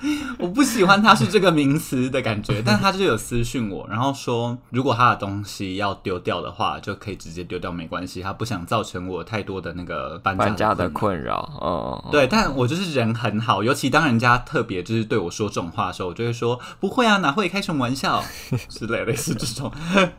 [0.38, 8.22] 我不喜欢他是这个名词的感觉， 但他就有私讯我，然后说如果他的东西要丢掉的话，就可以直接丢掉，没关系。
[8.22, 11.58] 他不想造成我太多的那个搬家的困扰，搬家的困扰。
[11.60, 18.22] 哦，对，但我就是人很好，尤其当人家特别就是对我说这种话的时候，我就会说不会啊，哪会开什么玩笑
[18.68, 19.72] 之类类似这种。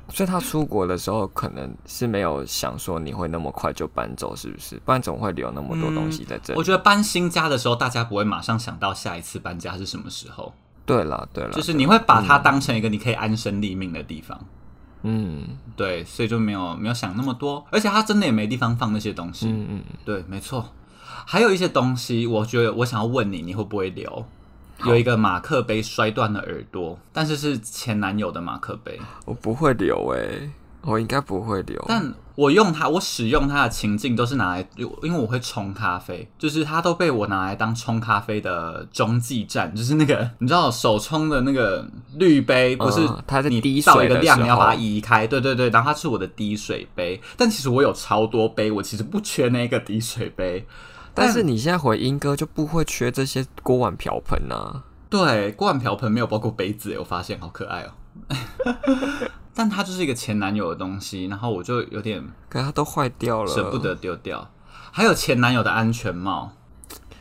[0.09, 4.75] 所以他出国的时候可能是没有想说你会那么快就搬走，是不是？
[4.83, 6.57] 不然总会留那么多东西在这里。
[6.57, 9.68] 嗯，我觉得搬新家的时候，大家不会马上想到下一次搬家。
[9.77, 10.53] 是什么时候？
[10.86, 14.39] 对了，对了，就是你会把它当成一个你可以安身立命的地方。
[15.03, 19.47] 嗯，对，所以就没有没有想那么多，而且他真的也没地方放那些东西。
[19.47, 20.73] 嗯嗯，对，没错。
[21.25, 24.25] 还有一些东西，我觉得我想要问你，你会不会留？
[24.86, 30.49] 有一个马克杯摔断了耳朵，但是是前男友的马克杯，我不会留欸。
[30.82, 50.65] 我应该不会留，但我用它，我使用它的情境都是拿来，因为我会冲咖啡，就是它都被我拿来当冲咖啡的中继站，就是那个你知道手冲的那个滤杯，不是它是你倒一个量，你要把它移开，对对对，然后它是我的滴水杯，但其实我有超多杯，我其实不缺那个滴水杯，
[51.13, 54.86] 但，是你现在回英哥就不会缺这些锅碗瓢盆啊？
[55.10, 57.91] 对，锅碗瓢盆没有包括杯子，我发现好可爱哦。
[59.53, 64.49] 但它就是一个前男友的东西，然后我就有点，可它都坏掉了，舍不得丢掉。
[64.91, 66.53] 还有前男友的安全帽，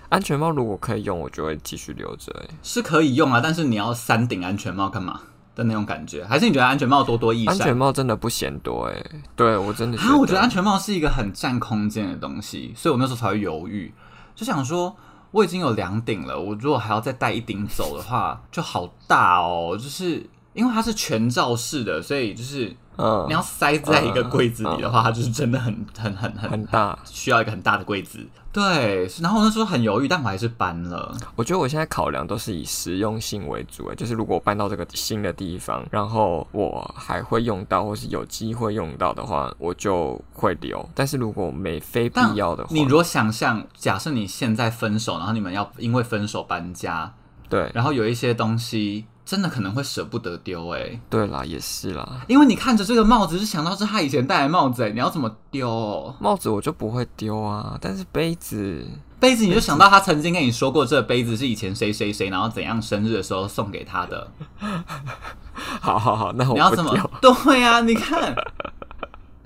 [0.09, 2.33] 安全帽如果可以用，我就会继续留着。
[2.41, 5.21] 哎，是可以用啊，但是你要三顶安全帽干嘛
[5.57, 6.25] 的那种感觉？
[6.25, 7.55] 还是你觉得安全帽多多益善？
[7.55, 13.93] 安全帽真的不嫌多哎，对我真的，啊，我觉得安全帽是一个很占空间的东西，所以我那时候才会犹豫，
[14.37, 14.97] 就想说
[15.33, 20.25] 我已经有两顶了，我如果还要再带一顶走的话，就好大哦，就是。
[20.59, 28.27] 因为它是全罩式的，所以就是，嗯，你要塞在一个柜子里的话，它就是真的很很很很很大，需要一个很大的柜子。
[28.53, 31.17] 对，然后那时候很犹豫，但我还是搬了。
[31.37, 40.85] 我觉得我现在考量都是以实用性为主，就是如果搬到这个新的地方，然后我还会用到，或是有机会用到的话，我就会留。
[40.93, 47.15] 但是如果没非必要的话，你如果想象，假设你现在分手，然后你们要因为分手搬家，
[47.49, 49.07] 对，然后有一些东西。
[49.29, 56.15] 真的可能会舍不得丢哎、欸，对啦，也是啦，因为你看着这个帽子，是想到是他以前戴的帽子哎、欸，你要怎么丢？
[56.19, 58.87] 帽子我就不会丢啊，但是杯子，
[59.21, 64.31] 杯子，你就想到他曾经跟你说过，这个杯子是以前谁谁谁，然后怎样生日的时候送给他的。
[65.83, 66.97] 好好好，那我你要怎么？
[67.21, 68.35] 对呀、啊，你看。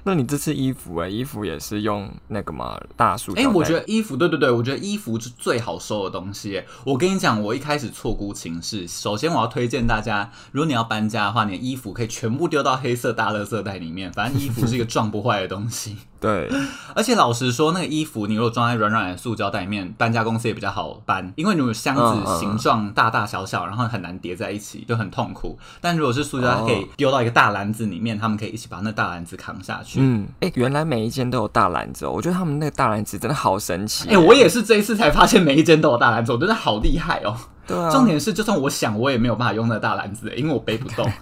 [0.04, 3.32] 那你这次衣服哎、欸，衣服也是用那个嘛大树？
[3.34, 6.62] 哎、欸，我觉得衣服，对对对，我觉得衣服是最好收的东西。
[6.84, 8.88] 我跟你讲，我一开始错估情势。
[8.88, 14.12] 首先，我要推荐大家，如果你要搬家的话，你的衣服可以全部丢到黑色大垃圾袋里面。
[14.12, 15.96] 反正衣服是一个撞不坏的东西。
[16.22, 16.48] 对，
[16.94, 25.58] 而且老实说，那个衣服你如果装在软软的塑胶袋里面，搬家公司也比较好搬，因为你们箱子形状大大小小，然后很难叠在一起，就很痛苦。
[25.80, 29.98] 但如果是塑胶，它可以丢到一个大篮子里面，他们可以一起把那大篮子扛下去。
[30.00, 34.08] 嗯，哎、欸，原来每一间都有大篮子哦，我觉得他们那个大篮子真的好神奇。
[34.08, 37.36] 哎、欸，我也是这一次才发现每一间都有大篮子，我觉得好厉害哦。
[37.66, 41.10] 对啊，重点是，就算我想，我也没有办法用那个大篮子，因为我背不动。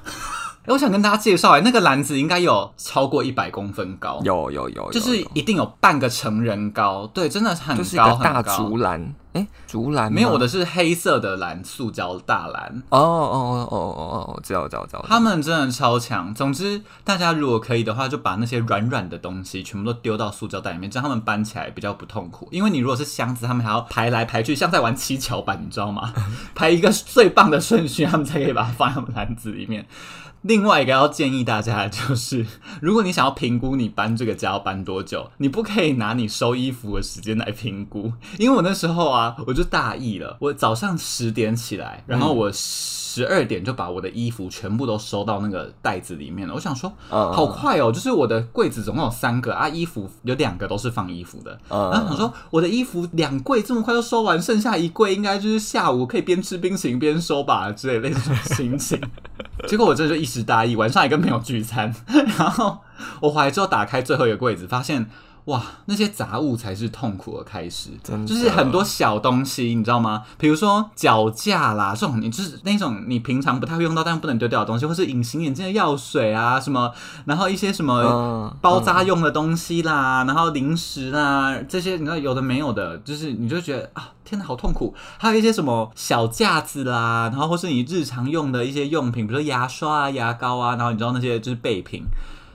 [0.67, 12.83] 我想跟大家介绍，哎，那个篮子应该有超过一百公分高，有有有，就是一定有半个成人高，对，真的很高，就是一个大竹篮，哎，竹篮没有，我的是黑色的篮，塑胶大篮。
[12.91, 13.77] 哦哦哦哦
[14.29, 15.05] 哦，我知道，我知道，知道。
[15.09, 16.33] 他们真的超强。
[16.35, 22.47] 总之，大家如果可以的话，就把那些软软的东西全部都丢到塑胶袋里面，这样他们搬起来比较不痛苦。
[22.53, 26.13] 因为你如果是箱子，他们还要排来排去，像在玩七巧板，你知道吗？
[26.55, 29.87] 排一个最棒的顺序，他们才可以把它放在篮子里面。
[30.43, 32.47] 另外一个要建议大家的就是，
[32.81, 46.55] 如果你想要评估你搬这个家要搬多久，你不可以拿你收衣服的时间来评估，因为我那时候啊，我就大意了，我早上十点起来，然后我十二点就把我的衣服全部都收到那个袋子里面了。
[46.55, 58.99] 我想说，好快哦，就是我的柜子总共有三个啊，衣服有两个都是放衣服的，然后想说我的衣服两柜这么快就收完，剩下一柜应该就是下午可以边吃冰淇淋边收吧之类的这种心情。
[59.69, 61.93] 结果我这就一时大意，晚上还跟朋友聚餐，
[62.39, 62.79] 然后
[63.21, 65.07] 我回来之后打开最后一个柜子，发现
[65.47, 67.91] 哇，那些杂物才是痛苦的开始，
[68.27, 70.23] 就是很多小东西，你知道吗？
[70.39, 76.93] 比如说脚架啦，这种你就是那种你平常不太会用到，但不能丢掉的东西，或是隐形眼镜的药水啊什么，
[77.25, 84.11] 然后一些什么包扎用的东西啦，然后零食啦，这些你知道有的没有的，就是你就觉得啊。
[84.23, 84.95] 天哪，好痛苦！
[85.19, 92.05] 还有一些什么小架子啦，然后或是你日常用的一些用品，比如说牙刷啊、牙膏啊，然后你知道那些就是备品。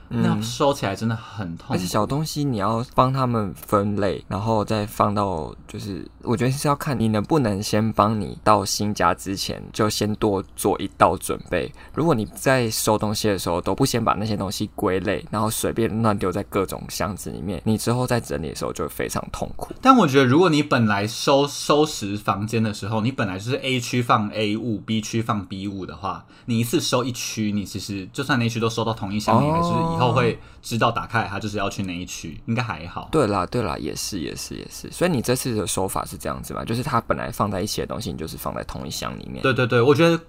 [0.08, 11.72] 那收起来真的很痛，而且小东西你要帮他们分类，然后再放到，就是我觉得是要看你能不能先帮你到新家之前就先多做一道准备。
[11.94, 19.72] 如果你在收东西的时候都不先把那些东西归类，然后随便乱丢在各种箱子里面，你之后在整理的时候就会非常痛苦。
[19.80, 29.95] 但我觉得，如果你本来收收拾房间的时候，你本来就是 A 区放 A 物，B 区放 B 物的话，你一次收一区，你其实就算那区都收到同一箱，你还是。
[29.96, 33.08] 以后会知道打开它，就是要去哪一区，应该还好。
[33.10, 34.90] 对啦，对啦，也是，也是，也是。
[34.90, 36.64] 所以你这次的手法是这样子嘛？
[36.64, 39.42] 就是它本来放在一起的东西，你就是放在同一箱里面。
[39.42, 40.20] 对对对，我觉得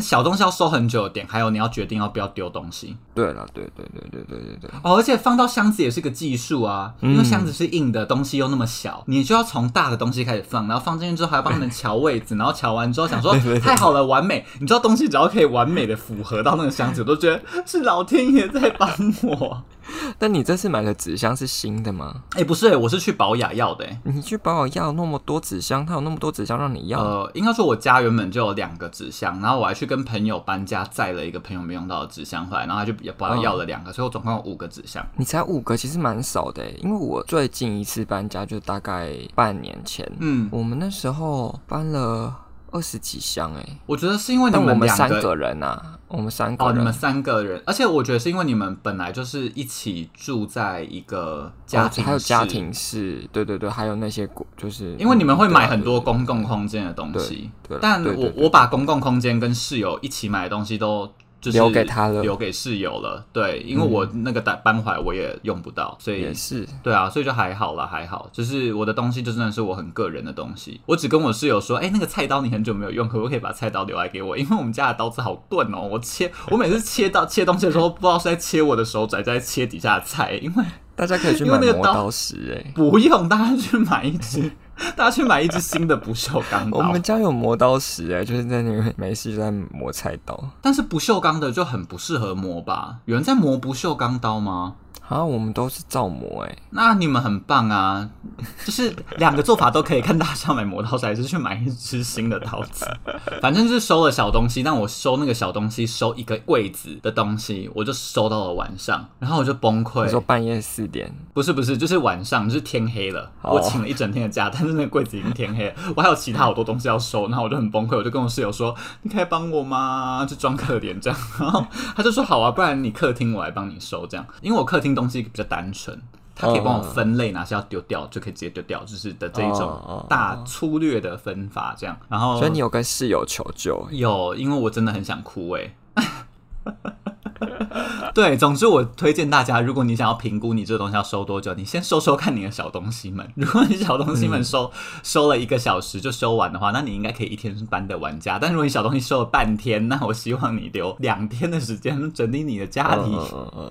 [0.00, 2.96] 小东西要收很久的点，还有你要决定要不要丢东西。
[3.14, 4.70] 对了，对对对对对对对。
[4.82, 14.44] 哦，而且放到箱子也是个技术啊，因为箱子是硬的，东西又那么小，你就要从大的东西开始放，然后放进去之后还要帮他们调位置，然后调完之后想说 太好了，完美。
[14.60, 18.88] 你知道东西只要可以完美的符合到那个箱子，我都觉得是老天爷在帮
[19.22, 19.62] 我。
[20.18, 22.22] 但你这次买的纸箱是新的吗？
[22.34, 24.00] 哎、欸，不是、欸，我是去保雅要的、欸。
[24.04, 27.00] 你去保雅要那么多纸箱，他有那么多纸箱让你要？
[27.00, 35.04] 呃，应该说我家原本就有两个纸箱，然后我还去跟朋友搬家，载了一个朋友没用到的纸箱回来，然后他就也宝雅要了两个，哦、所以我总共有五个纸箱。
[35.16, 36.78] 你才五个，其实蛮少的、欸。
[36.82, 42.34] 因为我最近一次搬家就大概半年前，嗯，我们那时候搬了
[42.72, 45.98] 二十几箱、欸，哎，我觉得是因为你们三个人啊。
[46.08, 61.10] 我们三个哦，你们三个人，而且我觉得是因为你们本来就是一起住在一个家庭、哦，还有家庭室，对对对，还有那些就是因为你们会买很多公共空间的东西，对，对，但我我把公共空间跟室友一起买的东西都。
[61.42, 63.22] 就是留给他了，留给室友了。
[63.32, 68.30] 对，因为我那个搬搬回来我也用不到，所以也是对啊，所以就还好啦，还好。
[68.32, 70.80] 就是我的东西就真的是我很个人的东西。
[70.86, 74.38] 我只跟我室友说，哎、欸，那个菜刀你很久没有用，可不可以把菜刀留来给我？
[74.38, 80.38] 因为我们家的刀子好钝哦、喔，我切， 我每次切到切东西的时候，不知道是在切我的手指，在切底下的菜。
[80.40, 84.52] 因为大家可以去买 磨刀石，哎，不用，大家去买一支。
[84.96, 86.78] 大家去买一支新的不锈钢刀。
[86.78, 90.38] 我们家有磨刀石哎，就是在那边没事就在磨菜刀。
[90.60, 92.96] 但是不锈钢的就很不适合磨吧？
[93.06, 94.74] 有人在磨不锈钢刀吗？
[95.08, 98.08] 啊，我们都是造模哎，那你们很棒啊！
[98.64, 102.86] 就是两个做法都可以，看大家想买磨刀石还是去买一支新的刀子。
[103.40, 110.04] 反正就是收了小东西，但我收那个小东西，收一个柜子的东西，我就收到了晚上，然后我就崩溃。
[110.06, 111.14] 你说半夜四点？
[111.32, 113.30] 不是不是，就是晚上，就是天黑了。
[113.42, 121.64] 我请了一整天的假，但是是那个柜子已经天黑了， 我还有其他好多东西要收，然后我就很崩溃，我就跟我室友说：“你可以帮我吗？”就装可怜这样，然后
[121.94, 125.98] 他就说：“好啊，不然你客厅我来帮你收这样，因为我客厅东西比较单纯。”
[126.34, 131.94] 它可以帮我分类，哪些要丢掉，就可以直接丢掉，就是的这一种大粗略的分法，这样。
[132.08, 133.86] 然后，所以你有跟室友求救？
[133.90, 135.74] 有，因为我真的很想哭哎。
[138.14, 143.30] 对，总之我推荐大家，如果你想要评估你这个东西要收多久，你先收收看你的小东西们。
[143.36, 144.70] 如果你小东西们收、嗯、
[145.02, 148.38] 收了一个小时就收完的话，那你应该可以一天搬的玩家。
[148.38, 153.14] 但如果你小东西收了半天，那我希望你留两天的时间整理你的家里。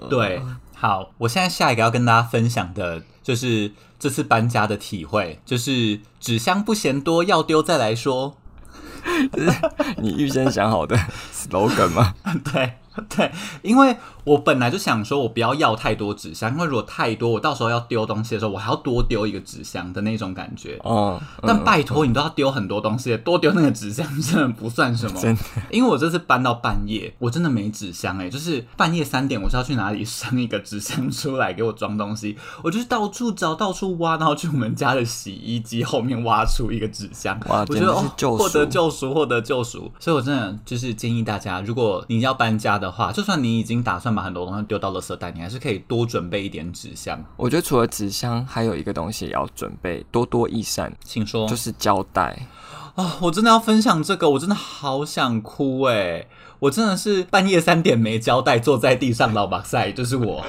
[0.08, 0.40] 对。
[0.82, 8.36] 好，我现在下一个要跟大家分享的就是这次搬家的体会，就是纸箱不嫌多，要丢再来说。
[10.02, 10.98] 你预先想好的
[11.32, 12.16] slogan 吗？
[12.52, 12.81] 对。
[13.10, 13.32] 对，
[13.62, 20.78] 因为我本来就想说，我不要要太多纸箱，因为如果太多，我到时候要丢东西的时候，我还要多丢一个纸箱的那种感觉。
[20.84, 25.18] 哦，但拜托你都要丢很多东西，多丢那个纸箱真的不算什么。
[25.22, 32.38] 真的，因为我这次搬到半夜，我真的没纸箱哎，就是半夜三点，我是要去哪里生一个纸箱出来给我装东西？
[32.64, 37.40] 我就是到处找，到处挖，然后去我们家的洗衣机后面挖出一个纸箱。
[37.48, 38.04] 哇，我觉得哦，
[38.38, 39.92] 获得救赎，获得救赎。
[40.00, 47.24] 所以我真的就是建议大家，如果你要搬家的话，就算你已经打算把很多东西丢到垃圾袋，你还是可以多准备一点纸箱。
[47.38, 50.92] 我觉得除了纸箱，还有一个东西也要准备，多多益善。
[51.04, 52.48] 请说，就是胶带
[52.96, 53.12] 啊、哦！
[53.22, 56.28] 我真的要分享这个，我真的好想哭哎！
[56.60, 60.44] 我真的是半夜三点没胶带，坐在地上老把赛，就是我。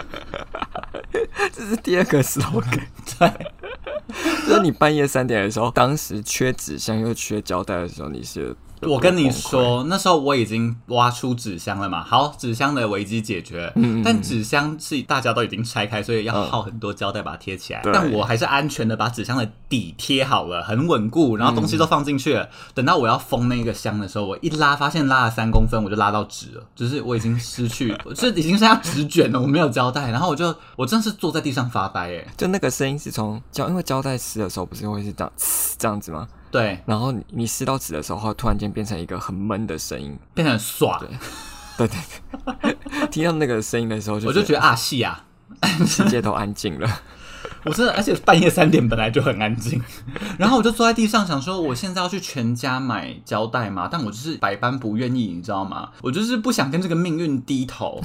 [1.52, 2.82] 这是第二个 slogan，
[3.18, 3.30] 对。
[4.46, 8.56] 就是你半夜三点的时候，当时缺纸箱又缺胶带的时候，你是。
[8.88, 12.02] 我跟你说，那时候我已经挖出纸箱了嘛。
[12.02, 17.80] 好，纸箱的危机解决，嗯、但纸箱是大家都已经拆开，所以要耗很多胶带把它贴起来。
[17.84, 22.42] 嗯、但我还是安全的把纸箱的底贴好了，很稳固，然后东西都放进去了。
[22.42, 30.10] 嗯、等到我要封那个箱的时候，我一拉，发现拉了三公分，我就拉到纸了，就是我已经失去， 这已经剩下纸卷了，我没有胶带。
[30.10, 35.32] 然后我就，我真的是坐在地上发呆，哎，就那个声音是从胶，因为胶带撕的时候不是会是这样
[35.78, 36.26] 这样子吗？
[36.53, 41.00] 对，然后你撕到纸的时候，会突然间变成一个很闷的声音，变成唰。
[41.78, 41.98] 对对
[42.61, 42.76] 对，
[43.11, 45.24] 听到那个声音的时候就，我就觉得啊，戏啊，
[45.86, 46.86] 世界都安静了。
[47.64, 49.80] 我真的，而且半夜三点本来就很安静，
[50.38, 53.88] 然后我就坐在地上想说，我现在要去全家买胶带嘛？
[53.90, 55.90] 但我就是百般不愿意，你知道吗？
[56.03, 58.03] 我就是不想跟这个命运低头。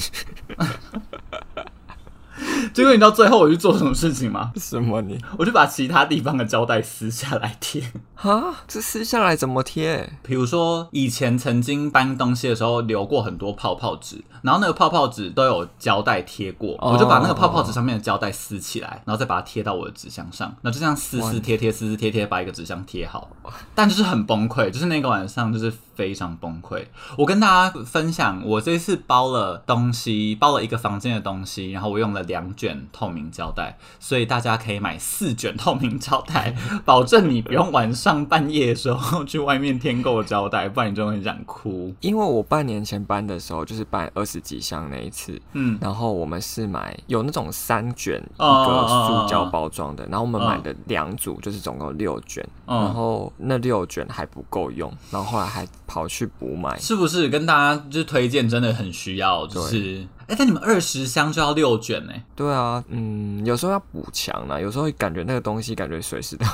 [2.74, 4.52] 结果你知道最后我去做什么事情吗？
[4.58, 5.20] 什么你？
[5.38, 7.84] 我就把其他地方的胶带撕下来贴。
[8.16, 10.14] 哈，这撕下来怎么贴？
[10.24, 23.30] 比如说以前曾经搬东西的时候留过很多泡泡纸，然后那个泡泡纸都有胶带贴过，哦、我就把那个泡泡纸上面的胶带撕起来，然后再把它贴到我的纸箱上，那就这样撕撕贴贴，撕撕贴贴，把一个纸箱贴好。
[23.74, 26.86] 但就是很崩溃，就是那个晚上就是非常崩溃。
[27.18, 41.94] 我跟大家分享，我这次包了东西，包了一个房间的东西，然后我用了两卷透明胶带，所以大家可以买四卷透明胶带，保证你不用晚上半夜的时候去外面添购胶带，不然你就会很想哭。
[42.02, 57.30] 因为我半年前搬的时候，就是搬二十几箱那一次，嗯，然后我们是买有那种三卷一个塑胶包装的，然后我们买的两组就是总共六卷，然后那六卷还不够用，然后后来还跑去补买，是不是？
[57.30, 60.06] 跟大家就是推荐，真的很需要，就是。
[60.28, 62.12] 哎，但你们二十箱就要六卷呢？
[62.36, 66.46] 对啊，嗯，有时候要补强啦，有时候感觉那个东西感觉随时都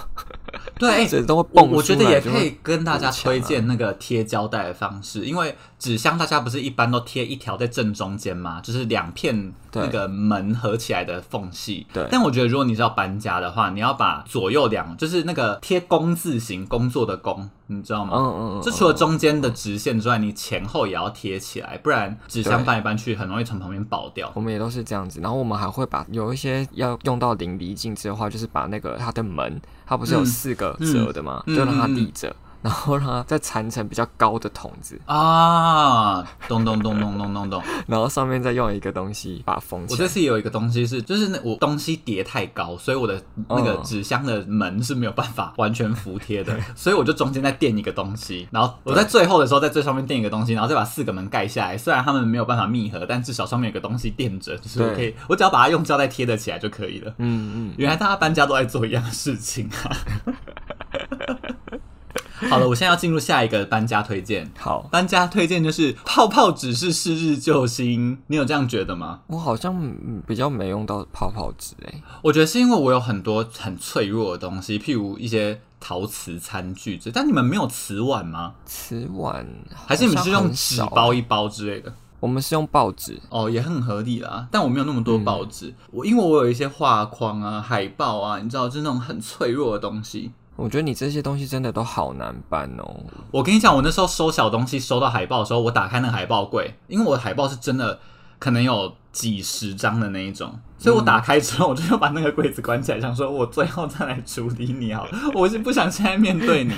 [0.78, 1.78] 对， 这都会蹦出来。
[1.78, 8.62] 我觉得也可以跟大家推荐那个贴胶带的方式，因为纸箱大家不是一般都贴一条在正中间吗？
[8.62, 11.88] 就是两片那个门合起来的缝隙。
[11.92, 12.08] 对。
[12.12, 18.14] 但我觉得如果你是要搬家的话，你要把左右两，就是那个贴工字形工作的工，你知道吗？
[18.16, 18.62] 嗯嗯嗯。
[18.62, 23.64] 就除了中间的直线之外，你前后也要贴起来，不然纸箱搬来搬去很容易从。
[23.64, 25.22] 旁边爆掉，我们也都是这样子。
[25.22, 31.42] 然后我们还会把有一些要用到淋漓尽致的话，就是把那个它的门，它不是有四个折的吗？
[31.48, 32.36] 嗯嗯、就让它立着。
[32.64, 39.98] 然后让它再缠成比较高的筒子啊，咚咚咚咚咚咚咚， 然后上面再用一个东西把它封起来。
[39.98, 51.78] 我这次有一个东西是，就是那我东西叠太高，所以我的那个纸箱的门是没有办法完全服帖的，嗯、所以我就中间再垫一个东西，然后我在最后的时候在最上面垫一个东西，然后再把四个门盖下来。
[51.78, 57.14] 虽然他们没有办法密合，但至少上面有个东西垫着，就是我可以，我只要把它用胶带贴得起来就可以了。
[57.18, 59.92] 嗯嗯，原来大家搬家都在做一样的事情啊。
[62.50, 64.52] 好了，我现在要进入下一个搬家推荐。
[64.58, 69.22] 好，搬家推荐就是泡泡纸是是日救星，你有这样觉得吗？
[69.28, 69.96] 我好像
[70.28, 72.04] 比较没用到泡泡纸诶。
[72.22, 75.60] 我觉得是因为我有很多很脆弱的东西，譬如一些。
[75.86, 78.54] 陶瓷餐具之，但你们没有瓷碗吗？
[78.66, 79.46] 瓷碗
[79.86, 81.94] 还是你们是用纸包一包之类的？
[82.22, 84.48] 我们是用报纸哦，也很合理啦。
[84.50, 90.32] 但我没有那么多报纸，嗯、我因为我有一些画框啊、海报啊，你知道，就是那种很脆弱的东西。
[90.56, 92.96] 我觉得你这些东西真的都好难搬哦。
[93.32, 98.00] 我跟你讲，我那时候收小东西收到海报的时候，我打开那个海报柜，因为我的海报是真的
[98.38, 105.12] 可能有几十张的那一种，所以我打开之后，我就要把那个柜子关起来，想说我最后再来处理你好了。
[105.34, 106.74] 我是不想现在面对你。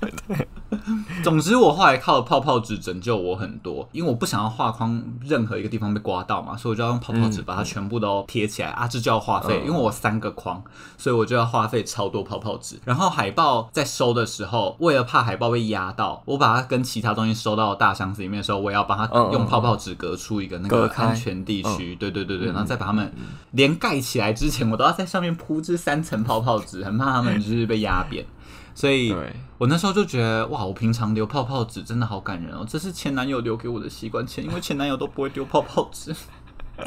[0.00, 0.48] 对，
[1.22, 10.62] 总之我后来靠泡泡纸拯救我很多，因为我不想要画框任何一个地方被刮到嘛，所以我就要用泡泡纸把它全部都贴起来、嗯、啊，这就要花费，因为我三个框，
[10.96, 12.80] 所以我就要花费超多泡泡纸。
[12.86, 23.05] 然后海报在收的时候，为了怕海报被压到，我把它跟其他东西收到大箱子里面的时候，我也要把它用泡泡纸隔出一个那个安全地区，对对对对，然后再把它们
[23.52, 28.24] 连盖起来之前，我都要在上面铺这三层泡泡纸，很怕他们就是被压扁。
[28.74, 29.14] 所以，
[29.56, 36.14] 我那时候就觉得，哇，我平常留泡泡纸真的好感人哦，这是前男友留给我的习惯，前因为前男友都不会丢泡泡纸。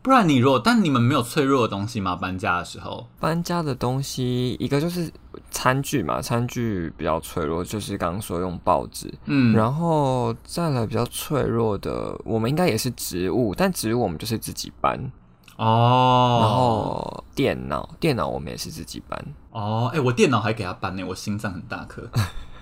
[0.00, 2.16] 不然你如果，但你们没有脆弱的东西吗？
[2.16, 5.10] 搬家的时候，搬家的东西一个就是
[5.54, 14.98] 餐具嘛，餐具比较脆弱，就是刚刚说用报纸，嗯，然后再来比较脆弱的，我们应该也是植物，但植物我们就是自己搬。
[15.56, 19.24] 哦，然后电脑，电脑我们也是自己搬。
[19.52, 22.10] 哦，哎，我电脑还给他搬呢，我心脏很大颗。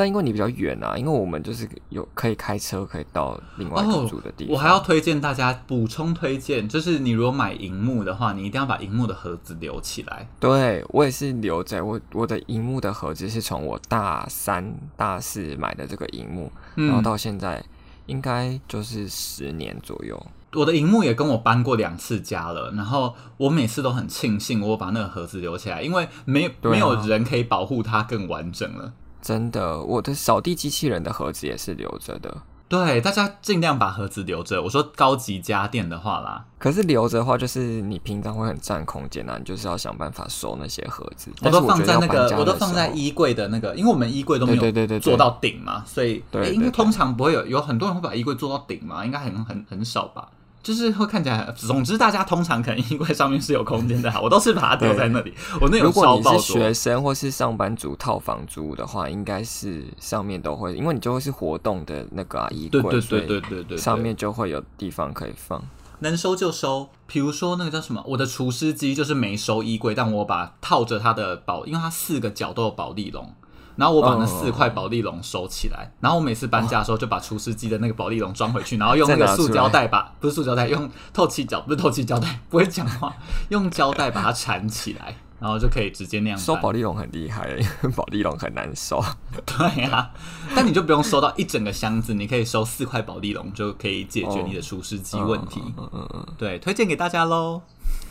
[0.00, 4.54] 但因为你比较远啊，因为我们就是有可以开车可以到另外一个住的地方。
[4.54, 10.26] 哦，我还要推荐大家补充推荐，就是你如果买荧幕的话，你一定要把荧幕的盒子留起来。
[10.40, 17.62] 对，我也是留着，我我的荧幕的盒子是从我大三大四买的这个荧幕，嗯，然后到现在
[18.06, 20.18] 应该就是十年左右。
[20.54, 28.94] 我的荧幕也跟我搬过两次家了，然后我每次都很庆幸我把那个盒子留起来，因为没没有人可以保护它更完整了。
[29.20, 32.42] 真的，我的扫地机器人的盒子也是留着的。
[32.68, 34.62] 对，大家尽量把盒子留着。
[34.62, 41.32] 我说高级家电的话啦，可是留着的话，就是你平常会很占空间啊，你就是要想办法收那些盒子。
[41.42, 50.28] 我都放在那个，我都放在衣柜的那个，因为我们衣柜都没有对对对做到顶嘛，所以对，因为通常不会有有很多人会把衣柜做到顶嘛，应该很很很少吧。
[50.62, 55.32] 就是会看起来，总之大家通常可能衣柜上面是有空间的， 我都是把它丢在那里。
[55.60, 65.62] 我那如果你是学生或是上班族套房租的话，应该是上面都会，因为你就会是活动的那个啊衣柜，对对对对对对，上面就会有地方可以放，
[66.00, 66.88] 能收就收。
[67.06, 73.34] 比如说那个叫什么，我的厨师机就是没收衣柜，但我把套着它的保，因为它四个角都有保丽龙。
[73.80, 83.16] 然后我把那四块保丽龙收起来，然后我每次搬家的时候就把除湿机的那个保丽龙装回去，然后用那个塑胶袋把不是塑胶袋，用透气胶不是透气胶带， 不会讲话，
[83.48, 87.56] 用胶带把它缠起来，然后就可以直接那样收保丽龙很厉害，
[87.96, 89.02] 保丽龙很难收。
[89.46, 90.10] 对啊，
[90.54, 95.62] 但你就不用收到一整个箱子，你可以收四块保丽龙就可以解决你的除湿机问题。
[95.78, 97.62] 嗯嗯嗯，对，推荐给大家喽。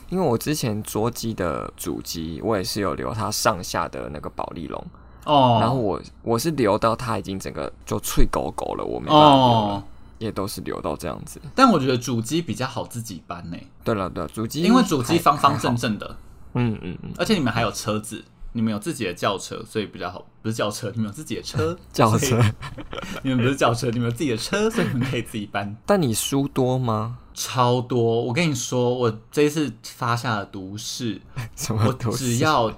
[0.10, 4.84] 因为我之前桌机的主机，我也是有留它上下的那个保丽龙。
[5.30, 9.44] 哦，然后我我是留到它已经整个就脆狗狗了，我没办法留了，
[9.76, 9.84] 哦、
[10.18, 11.40] 也都是留到这样子。
[11.54, 13.58] 但我觉得主机比较好自己搬呢。
[13.84, 16.18] 对了对，主机因为主机方方正正的，
[16.54, 18.24] 嗯嗯嗯，而且你们还有车子，
[18.54, 20.26] 你们有自己的轿车，所以比较好。
[20.42, 22.42] 不是轿车，你们有自己的车， 轿车。
[23.24, 25.76] 你们不是轿车，你们有自己的车，所以你们可以自己搬。
[25.86, 27.18] 但你书多吗？
[27.34, 28.24] 超多！
[28.24, 31.22] 我跟你说，我这一次发下了毒誓，
[31.56, 32.12] 什么毒誓？
[32.12, 32.74] 我只要。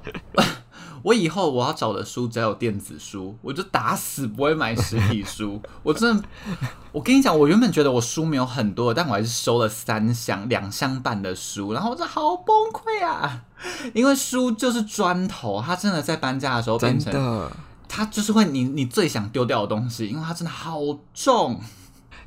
[1.03, 5.61] 我以后我要找的书只要有电子书，我就打死不会买实体书。
[5.83, 6.23] 我真的，
[6.91, 13.43] 我跟你讲，我原本觉得我书没有很多，但我还是收了三箱、两箱半的书，然后我真的好崩溃啊！
[13.93, 17.51] 因为书就是砖头，它真的在搬家的时候变成，的
[17.87, 20.79] 它就是会你你最想丢掉的东西，因为它真的好
[21.13, 21.59] 重。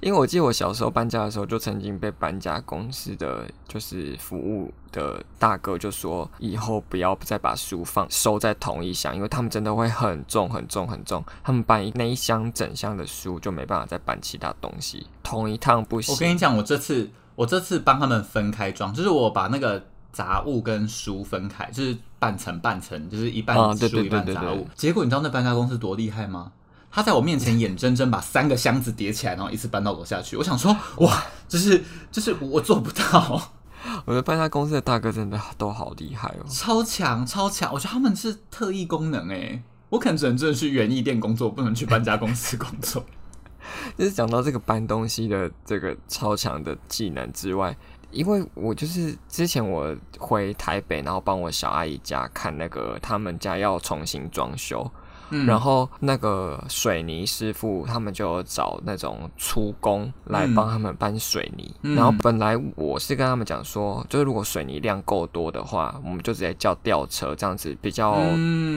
[0.05, 16.15] 因为我记得我小时候搬家的时候，就曾经被搬家公司的就是服务的大哥就说，以后不要再把书放收在同一箱，因为他们真的会很重很重很重，他们搬那一箱整箱的书就没办法再搬其他东西，同一趟不行。
[16.15, 19.83] 我跟你讲，我这次我这次帮他们分开装，就是我把那个
[20.13, 24.69] 杂物跟书分开，就是半层半层，就是一半书一半杂物。
[24.75, 26.53] 结果你知道那搬家公司多厉害吗？
[26.95, 30.37] 他在我面前眼睁睁把三个箱子叠起来，然后一次搬到楼下去。
[30.37, 30.75] 我想说，
[31.05, 31.83] 哇，就是
[32.13, 33.51] 就是我做不到。
[34.07, 37.73] 我觉得搬家公司的大哥真的都好厉害哦，超强超强。
[37.73, 43.05] 我觉得他们是特异功能哎，我可能只能真的去园艺店工作，不能去搬家公司工作。
[43.99, 47.77] 就是讲到这个搬东西的这个超强的技能之外，
[48.13, 54.89] 因为我就是之前我回台北，然后帮我小阿姨家看那个他们家要重新装修。
[55.47, 61.75] 然后那个水泥师傅他们就找那种出工来帮他们搬水泥。
[61.83, 68.17] 嗯、然后本来我是跟他们讲说，就是如果水泥量够多的话，我们就直接叫吊车，这样子比较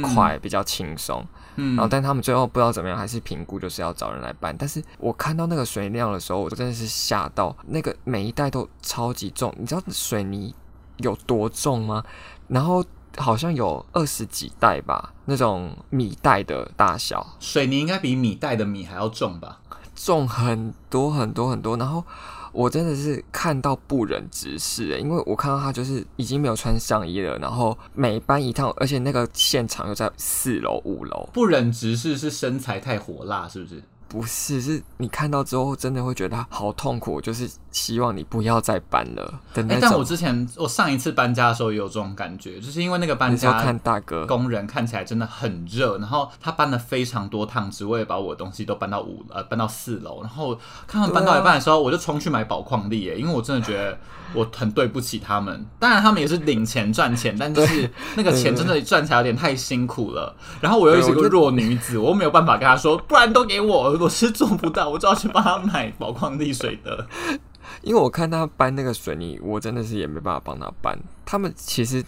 [0.01, 1.25] 快，比较轻松。
[1.55, 4.55] 嗯、然后但他们最后不知道怎么样，还是评估就是要找人来搬。
[4.57, 9.53] 但是我看到那个水泥量的时候，我真的是吓到，那个每一袋都超级重。
[9.57, 10.53] 你知道水泥
[10.97, 12.03] 有多重吗？
[12.47, 12.83] 然后。
[13.17, 17.35] 好像有二十几袋吧，那种米袋的大小。
[17.39, 19.59] 水泥应该比米袋的米还要重吧？
[19.95, 21.75] 重很多很多很多。
[21.75, 22.03] 然后
[22.51, 31.27] 我真的是看到不忍直视诶，因为我看到他就是已经没有穿上衣了，然后每搬一趟，而且那个现场又在四楼五楼。
[31.33, 33.83] 不忍直视是身材太火辣，是不是？
[34.09, 39.39] 不是，是你看到之后真的会觉得好痛苦，就是希望你不要再搬了。
[39.53, 53.97] 哎、欸，但我之前我上一次搬家的时候也有这种感觉，就是因为那个搬家看大哥工人看起来真的很热，然后他搬了非常多趟，只为把我的东西都搬到五呃搬到四楼，然后看到搬到一半的时候，我就冲去买宝矿力，耶，因为我真的觉得
[54.33, 55.65] 我很对不起他们。
[55.79, 60.33] 当然他们也是领钱赚钱，但就是那个钱真的赚起来有点太辛苦了。
[60.61, 63.96] 然后我又是一个弱女子，我又没有办法跟他说，不然都给我。
[63.99, 67.07] 我是做不到，我就要去帮他买宝矿力水的。
[67.83, 70.97] 因为我看他搬那个水泥，我真的是也没办法帮他搬。
[71.25, 72.03] 他们其实，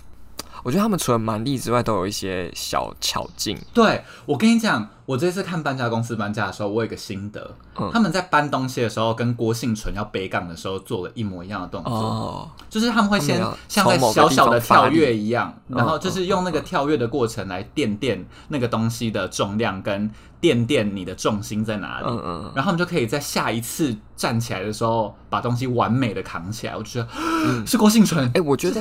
[0.63, 3.57] 我觉得他们除了蛮力之外，都有一些小巧劲。
[3.73, 4.89] 对，我跟你讲。
[5.09, 26.77] 我这次看搬家公司搬家的时候，我有一个心得，嗯、他们在搬东西的时候，跟郭幸存要北港的时候做了一模一样的动作，哦、就是他们会先像在小小的跳跃一样，然后就是用那个跳跃的过程来垫垫那个东西的重量，跟垫垫你的重心在哪里，嗯嗯，然后他们就可以在下一次站起来的时候，把东西完美的扛起来。
[26.77, 28.79] 我觉得、嗯、 是郭幸存，哎、欸，我觉得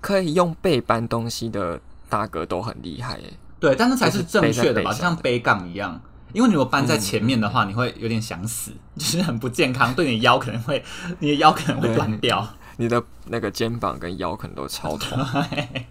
[0.00, 3.32] 可以用背搬东西的大哥都很厉害，耶。
[3.58, 6.00] 对，但那才是正确的吧，就像背杠一样。
[6.32, 10.82] 因为你如果搬在前面的话，你会有点想死， 就是很不健康，对你的腰可能会，
[11.18, 15.18] 你的腰可能会断掉，你的那个肩膀跟腰可能都超痛。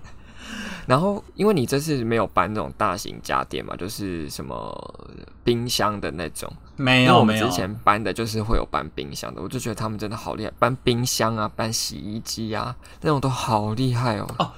[0.88, 4.74] 然后，因为你这次没有搬那种大型家电嘛，就是什么
[5.44, 7.46] 冰箱的那种，没有，没有。
[7.46, 14.28] 之前搬的就是会有搬冰箱的，我就觉得他们真的好厉害，搬冰箱啊，搬洗衣机啊，那种都好厉害哦。
[14.40, 14.52] 哦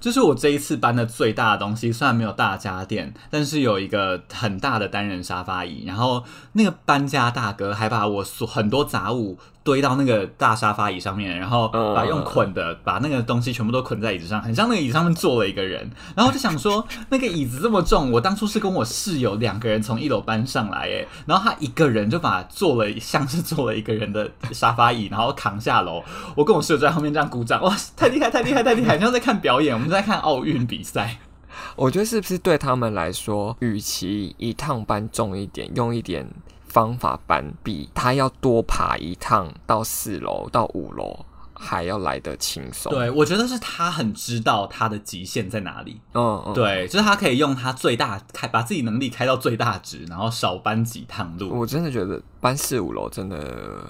[0.00, 5.84] 就是我这一次搬的最大的东西，虽然没有大家电，但是有一个很大的单人沙发椅。
[5.86, 6.22] 然后
[6.52, 15.90] 那个搬家大哥还把我所很多杂物堆到那个大沙发椅上面，然后把用捆的把那个东西全部都捆在椅子上，很像那个椅子上面坐了一个人。
[16.14, 26.04] 然后就想说，那个椅子这么重，我当初是跟我室友两个人从一楼搬上来，诶，然后他一个人就把坐了像是坐了一个人的沙发椅，然后扛下楼。
[26.36, 31.16] 我跟我室友在后面这样鼓掌，哇，太厉害，太厉害，太厉害，像在看表演，我们在看奥运比赛。
[31.74, 36.28] 我觉得是不是对他们来说，与其一趟搬重一点，用一点。
[36.74, 42.92] 方法搬比他要多爬一趟到四楼到五楼还要来得轻松。
[42.92, 46.00] 对，我觉得是他很知道他的极限在哪里。
[46.14, 51.56] 嗯嗯，对，就是他可以用他最大开，把自己能力开到最大值，然后少搬几趟路。
[51.56, 53.88] 我真的觉得搬四五楼真的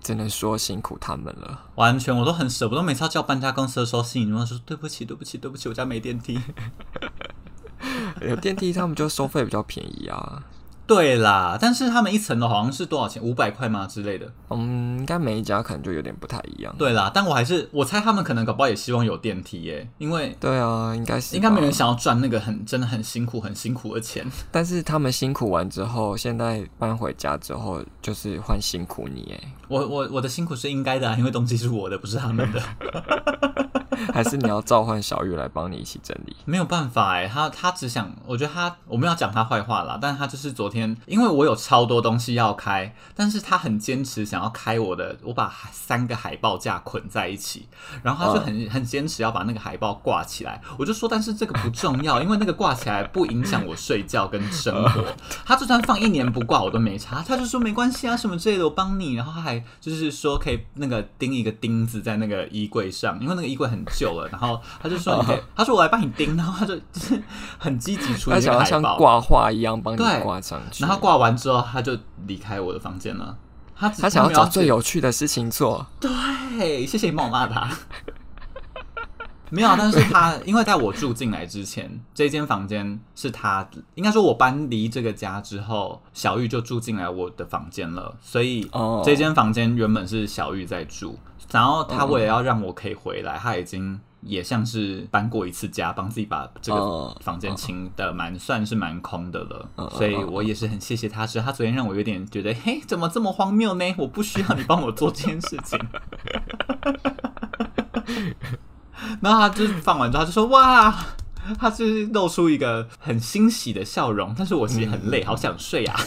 [0.00, 1.66] 只能说辛苦他们了。
[1.76, 2.82] 完全，我都很舍不得。
[2.82, 6.40] 每次要叫搬家公司的时候，心里面说对不起，对不起，对不起，我家没电梯。
[8.20, 10.42] 有电梯，他们就收费比较便宜啊。
[10.88, 13.22] 对啦，但是他们一层楼好像是多少钱？
[13.22, 14.26] 五百块吗之类的？
[14.48, 16.74] 嗯，应该每一家可能就有点不太一样。
[16.78, 24.26] 对啦，但我还是我猜他们可能搞不好也希望有电梯耶，因为对啊，应该是应该没人想要赚那个很真的很辛苦很辛苦的钱。
[24.50, 29.52] 但是他们辛苦完之后，现在搬回家之后就是换辛苦你哎。
[29.68, 32.62] 我我我的辛苦是应该的啊，因为东西是我的，不是他们的。
[34.14, 36.36] 还是你要召唤小玉来帮你一起整理？
[36.44, 47.66] 没有办法哎，他他只想，我觉得他我们要讲他坏话啦，但是他就是昨天，因为我有超多东西要开，但是他很坚持想要开我的，我把三个海报架捆在一起，
[48.02, 55.04] 然后他就很很坚持要把那个海报挂起来，我就说，但是这个不重要，因为那个挂起来不影响我睡觉跟生活，
[55.44, 63.84] 他就算放一年不挂我都没差，他就说没关系啊什么之类的，我帮你，然后他还就是说可以那个钉一个钉子在那个衣柜上，因为那个衣柜很。
[63.98, 67.20] 旧了，然后他就说：“你可以，他说我来帮你钉。”然后他就就是
[67.58, 70.84] 很积极处理那个海报，像挂画一样帮你挂上去。
[70.84, 71.96] 然后挂完之后，他就
[72.26, 73.36] 离开我的房间了。
[73.74, 75.86] 他他想要找最有趣的事情做。
[76.00, 77.70] 对，谢谢你帮我骂他。
[79.50, 88.70] 没有，但是他因为在我住进来之前，这间房间是他应该说，我搬离这个家之后，小玉就住进来我的房间了，所以
[89.02, 91.18] 这间房间原本是小玉在住。
[91.50, 99.68] 然后他为了要让我可以回来，他已经也像是搬过一次家，帮自己把这个房间清的蛮算是蛮空的了。
[99.90, 103.94] 所以我也是很谢谢他，是他昨天让我有点觉得，嘿，怎么这么荒谬呢？
[103.98, 105.78] 我不需要你帮我做这件事情。
[109.20, 110.94] 然后他就是放完之后，他就说哇。
[111.58, 115.98] 他就是露出一个很欣喜的笑容，但是我其实很累，嗯、好想睡啊。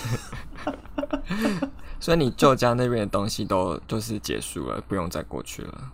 [2.00, 5.92] 所以你旧家那边的东西都就是结束了，不用再过去了。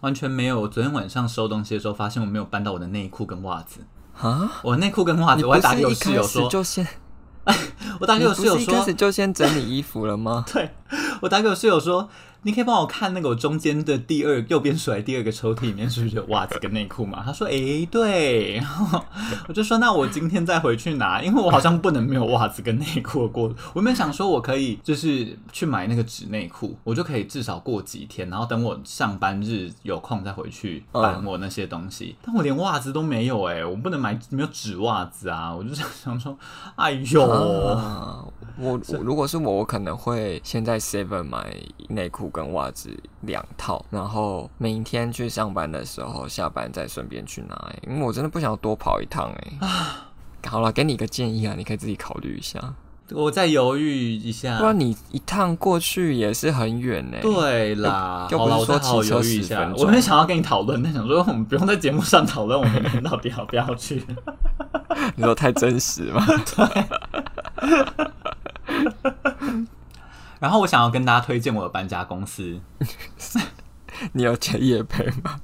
[0.00, 0.60] 完全没有。
[0.60, 3.80] 我昨天晚上收东西的时候，发现我没有搬到我的内裤跟袜子
[4.20, 4.60] 啊！
[4.62, 6.86] 我内裤跟袜子，我还打给我室友说，就先。
[8.00, 10.44] 我打给我室友说，一开始就先整理衣服了吗？
[10.52, 10.70] 对，
[11.20, 12.08] 我打给我室友说。
[12.42, 17.20] 你可以帮我看那个我中间的第二右边甩第二个抽屉里面是不是有袜子跟内裤嘛？
[17.26, 19.04] 他说：“哎、欸，对。”然后
[19.46, 32.16] 我就说：“那我今天再回去拿，因为我好像不能没有袜子跟内裤过。”我没想说我可以就是去买那个纸内裤，我就可以至少过几天，然后等我上班日有空再回去搬我那些东西。
[32.20, 35.54] 嗯、但我连袜子都没有哎、欸，我不能买没有纸袜子啊！
[35.54, 36.34] 我就想想说
[36.76, 37.22] ：“哎呦，
[38.56, 41.54] 我如果是我，我可能会先在 Seven 买
[41.90, 42.90] 内裤。”跟袜子
[43.22, 47.54] 两套，然后明天去上班的时候，下班再顺便去拿。
[47.70, 49.30] 哎，因为我真的不想多跑一趟。
[49.32, 49.52] 哎，
[50.48, 52.74] 好了，给你一个建议啊，你可以自己考虑一下。
[53.12, 57.18] 我再犹豫一下，不然你一趟过去也是很远呢。
[57.20, 59.84] 对啦，就不是说骑车十分钟。
[59.84, 64.00] 我没想要跟你讨论，但想说我们不用在节目上讨论，我们明天到底要不要去？
[65.16, 66.24] 你说太真实吗？
[66.54, 66.86] 对。
[70.40, 72.58] 然后我想要跟大家推荐我的搬家公司，
[74.12, 75.38] 你有接夜配吗？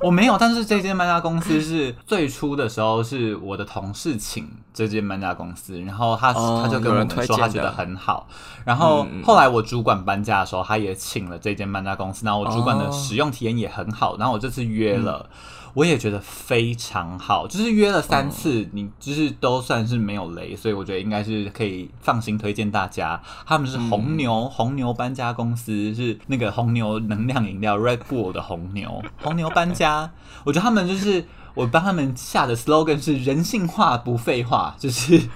[0.00, 8.28] 我没有，但是这间搬家公司是最初的时候是我的同事请这间搬家公司，然后他、哦、他就跟我们说他觉得很好，
[8.64, 15.26] 然后后来我主管搬家的时候，他也请了这间搬家公司，然后我主管的使用体验也很好，然后我这次约了。
[15.30, 15.36] 嗯
[15.74, 23.20] 我也觉得非常好，就是约了三次，你就是都算是没有雷，所以我觉得应该是可以放心推荐大家。
[23.46, 30.10] 他们是红牛，嗯、红牛搬家公司，是那个红牛能量饮料 Red Bull 的红牛， 红牛搬家。
[30.44, 35.28] 我觉得他们就是我帮他们下的 slogan 是人性化不废话，就是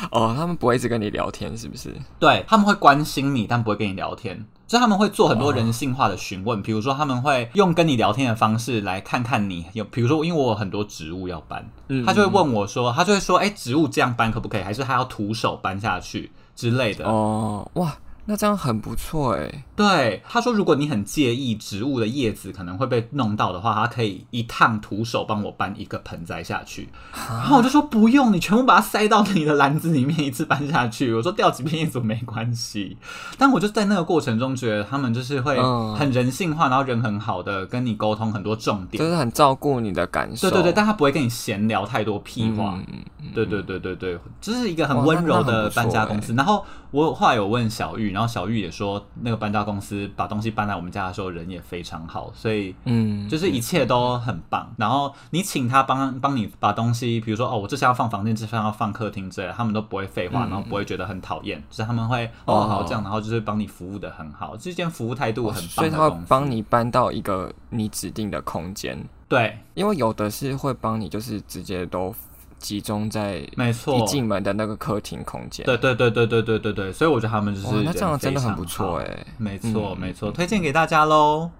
[0.12, 1.94] 哦，他们不会一直跟你聊天，是不是？
[2.18, 4.46] 对，他们会关心你，但不会跟你聊天。
[4.66, 14.62] 就他们会做很多人性化的询问，比如说他们会用跟你聊天的方式来看看你有，比如说因为我有很多植物要搬，嗯他就会问我说，他就会说，哎，植物这样搬可不可以？
[14.62, 17.06] 还是他要徒手搬下去之类的？
[17.06, 17.96] 哦，哇。
[18.30, 19.64] 那这样很不错哎。
[19.78, 26.88] 对，他说如果你很介意植物的叶子可能会被弄到的话，他可以一趟徒手帮我搬一个盆栽下去。
[27.14, 31.14] 然后我就说不用，你全部把它塞到你的篮子里面，一次搬下去。
[31.14, 32.96] 我说掉几片叶子没关系。
[33.38, 35.56] 但我就在那个过程中觉得他们就是会
[35.94, 40.50] 很人性化，然后人很好的跟你沟通很多重点，就是很照顾你的感受。
[40.50, 42.76] 对对对，但他不会跟你闲聊太多屁话。
[42.88, 46.34] 嗯、对对对对对，这、就是一个很温柔的搬家公司。
[46.34, 48.08] 然后我后来有问小玉。
[48.08, 54.66] 然后小玉也说，那个搬家公司把东西搬来我们家的时候，人也非常好，所以嗯，就是一切都很棒。
[54.70, 65.68] 嗯、然后你请他帮帮你把东西，比如说哦，我这下要放房间，这下要放客厅之类的，他们都不会废话，然后不会觉得很讨厌，就是他们会哦好这样，然后就是帮你服务的很好，这件服务态度很棒。
[65.68, 68.98] 所以他会帮你搬到一个你指定的空间，
[69.28, 72.14] 对，因为有的是会帮你，就是直接都。
[72.58, 81.50] 集中在没错一进门的那个客厅空间，对对对对对对对对，所以我觉得他们就是那这样真的很不错哎，没错没错，推荐给大家喽。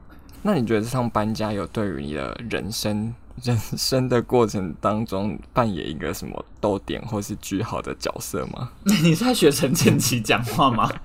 [0.43, 8.71] 那你觉得这趟搬家有对于你的人生 人生的过程当中扮演一个什么逗点或是句号的角色吗？
[8.85, 10.91] 你是在学陈建奇讲话吗？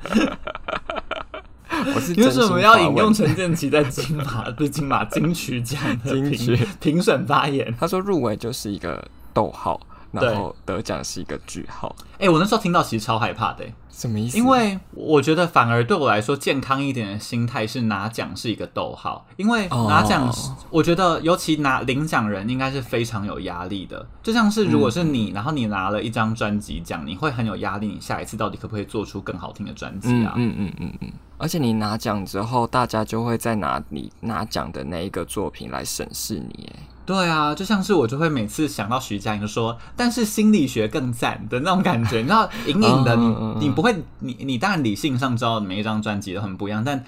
[1.96, 7.74] 我是为什么要引用陈建奇在金马不是金马金曲奖的金曲评审发言？
[7.80, 9.04] 他说入围就是一个。
[9.34, 9.80] 逗号，
[10.12, 11.96] 然后得奖是一个句号。
[12.14, 13.66] 哎、欸，我那时候听到其实超害怕的，
[13.96, 14.38] 什么意思？
[14.38, 20.34] 因为我觉得反而对我来说健康一点的心态是拿奖是一个逗号，因为拿奖，
[20.72, 24.06] 我觉得尤其拿领奖人应该是非常有压力的。
[24.24, 30.34] 就像是如果是你，嗯、然后你拿了一张专辑奖，你会很有压力，你下一次到底可不可以做出更好听的专辑啊？
[30.36, 31.12] 嗯嗯嗯嗯嗯。
[31.38, 36.80] 而且你拿奖之后，大家就会再拿你拿奖的那一个作品来审视你，哎。
[37.06, 47.04] 对啊，就像是我就会每次想到徐佳莹说，但是心理学更赞的那种感觉，你知道， 隐隐的你你不会，你你当然理性上知道每一张专辑都很不一样，但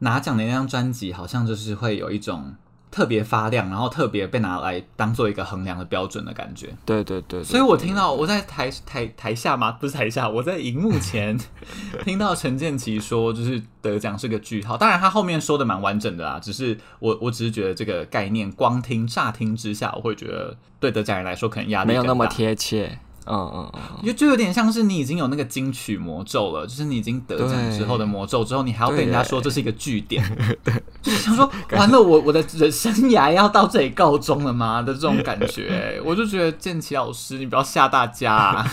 [0.00, 2.54] 拿奖的那张专辑好像就是会有一种
[2.90, 6.74] 特别发亮，然后特别被拿来当做一个衡量的标准的感觉。
[6.84, 9.72] 对对对，对，所以我听到我在台台台下吗？
[9.72, 11.38] 不是台下，我在荧幕前
[12.04, 14.76] 听到陈建奇说，就是得奖是个句号。
[14.76, 22.98] 当然他后面说的蛮完整的啦，只是我我只是觉得这个概念光听乍听之下，我会觉得对得奖人来说可能压力没有那么贴切。
[23.26, 30.22] 嗯嗯嗯，就就有点像是你已经有那个金曲魔咒了，就是你已经得奖之后的魔咒之后，你还要被人家说这是一个据点，
[30.62, 30.72] 对，
[31.02, 38.72] 就是想说完了，我我的人生涯要到这里告终了吗的这种感觉，我就觉得建奇老师，你不要吓大家啊。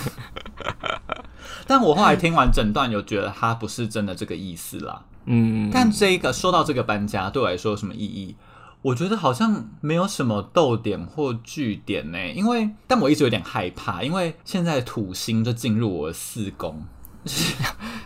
[1.65, 5.01] 但我后来听完整段，有觉得他不是真的这个意思啦。
[5.25, 8.35] 嗯，但这一个说到这个搬家对我来说有什么意义？
[8.83, 16.85] 我觉得好像没有什么逗点或句点呢，因为但我一直有点害怕，因为现在土星就进入我的四宫，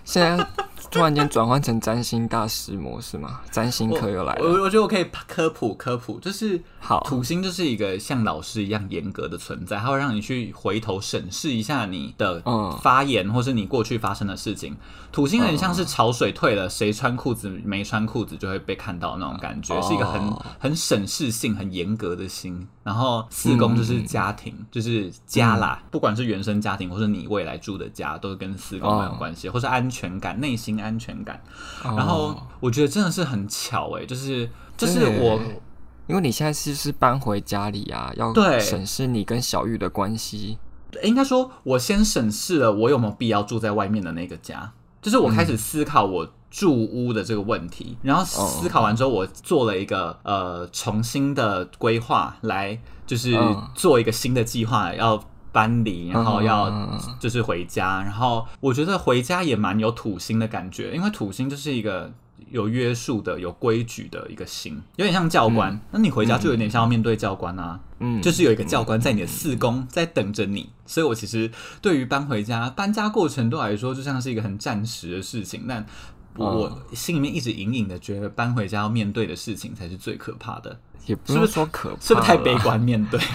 [0.05, 0.47] 现在。
[0.91, 3.41] 突然间转换成占星大师模式吗？
[3.51, 4.43] 占星课又来了。
[4.43, 12.41] 我我觉得我可以科普科普，就是好，土星就是一个像老师一样严格的存在，它会让你去回头审视一下你的
[12.81, 14.75] 发言，或是你过去发生的事情。
[15.11, 22.67] 土星很像是潮水退了，谁穿裤子没穿裤子就会被看到那种感觉，是一个很很审视性很严格的心。
[22.83, 30.76] 然后四宫就是家庭，就是家啦，不管是原生家庭或是你未来住的家，都是跟四宫蛮有关系，或是安全感、内心。
[30.81, 31.41] 安全感，
[31.83, 35.39] 然后我觉得真的是很巧哎，就是就是我，
[36.07, 40.57] 因为你现在是是搬回家里啊，要审视你跟小玉的关系。
[41.03, 44.71] 应该说，我先审视了我有没有必要住在外面的那个家，
[45.01, 53.37] 就是我开始思考我住屋的这个问题，然后思考完之后，我做了一个呃重新的规划，来就是
[53.75, 55.21] 做一个新的计划要。
[55.57, 56.71] 搬离，然后要
[57.19, 62.13] 就是回家，然后我觉得回家也蛮有土星的感觉，因为土星就是一个
[62.51, 65.81] 有约束的、有规矩的一个星，有点像教官。
[65.89, 70.69] 那你回家就有点像要面对教官啊，嗯，就是有一个教官在你的四宫在等着你。
[70.85, 71.49] 所以我其实
[71.81, 75.83] 对于搬回家、搬家过程对我来说，就像是一个很暂时的事情，但
[76.35, 80.79] 我心里面一直隐隐的觉得搬回家要面对的事情才是最可怕的。
[81.07, 83.19] 也不是说可怕，是不是太悲观面对？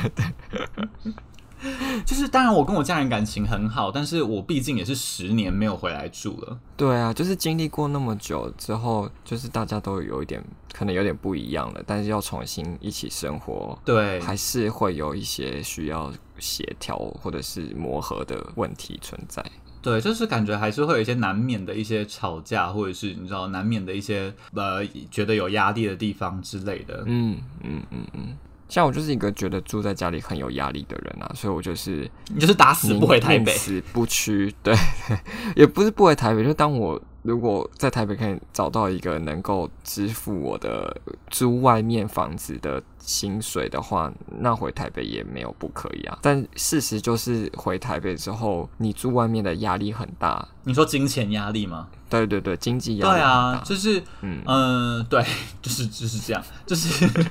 [2.04, 6.58] 就是，当然我跟我家人感情很好，但是我毕竟也是十年没有回来住了。
[6.76, 10.42] 对啊，就是经历过那么久之后，就是大家都有一点
[10.72, 19.44] 可能有点不一样了，但是要重新一起生活，对，还是会有一些需要协调或者是磨合的问题存在。
[19.80, 27.02] 对，就是感觉还是会有一些难免的一些吵架，或者是你知道难免的一些呃觉得有压力的地方之类的。
[27.06, 28.36] 嗯嗯嗯嗯。
[28.72, 34.50] 像我就是一个觉得住在家里很有压力的人啊，所以我就是你就是打死不回台北，死不屈。
[34.62, 34.74] 对，
[35.54, 40.96] 也不是不回台北，就当我如果在台北可以找到一个能够支付我的
[41.28, 46.18] 租外面房子的薪水的话，那回台北也没有不可以啊。
[46.22, 50.48] 但事实就是回台北之后，你住外面的压力很大。
[50.64, 51.88] 你说金钱压力吗？
[52.08, 53.12] 对对对，经济压力。
[53.12, 55.22] 对啊，就是嗯嗯、呃，对，
[55.60, 57.06] 就是就是这样，就是。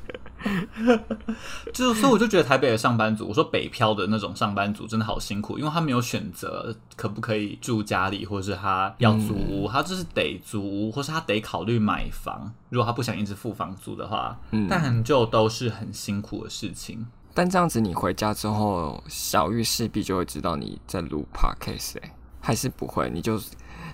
[1.74, 12.52] 就所以我就觉得台北的上班族，我说北漂的那种上班族真的好辛苦，因为他没有选择可不可以住家里，或者是他要租屋，他就是得租屋，或是他得考虑买房。
[12.70, 17.06] 如果他不想一直付房租的话，嗯，但就都是很辛苦的事情。
[17.34, 23.10] 但这样子你回家之后，小玉势必就会知道你在录 podcast 欸，还是不会？
[23.10, 23.40] 你就。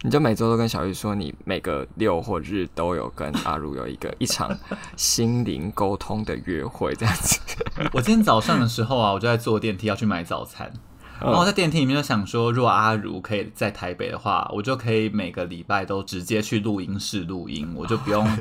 [0.03, 4.55] 你就每周都跟小玉说，你每个六或日都有跟 阿如有一个一场
[4.95, 7.39] 心灵沟通的约会，这样子。
[7.93, 10.71] 我今天早上的时候啊，我就在坐电梯要去买早餐，
[11.19, 18.27] 然后我在电梯里面就想说，如果阿如可以在台北的话，我就可以每个礼拜都直接去录音室录音，我就不用。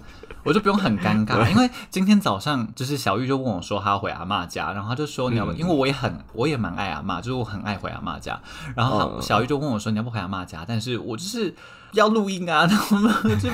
[0.46, 8.40] 我就不用很尴尬，因为今天早上就是小玉就问我说，她要回阿嬷家，然后她就说你要不，因为我也很我也蛮爱阿嬷，就是我很爱回阿嬷家，
[8.74, 11.54] 然后小玉就问我说，你要不回阿嬷家，但是我就是。
[11.96, 13.48] 要录音啊，他们就，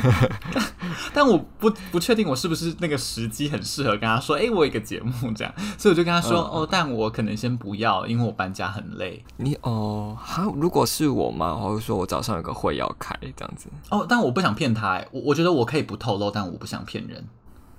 [1.15, 9.25] 但我不不确定我是不是那个时机很适合跟他说，哎、欸，我有一个节目这样，所以我就跟他说，哦，但我可能先不要，因为我搬家很累。
[9.37, 13.69] 你哦，好，如果是我嘛，我会说我早上有个会要开这样子。
[13.91, 17.25] 哦，但我不想骗他，我我觉得我可以不透露，但我不想骗人，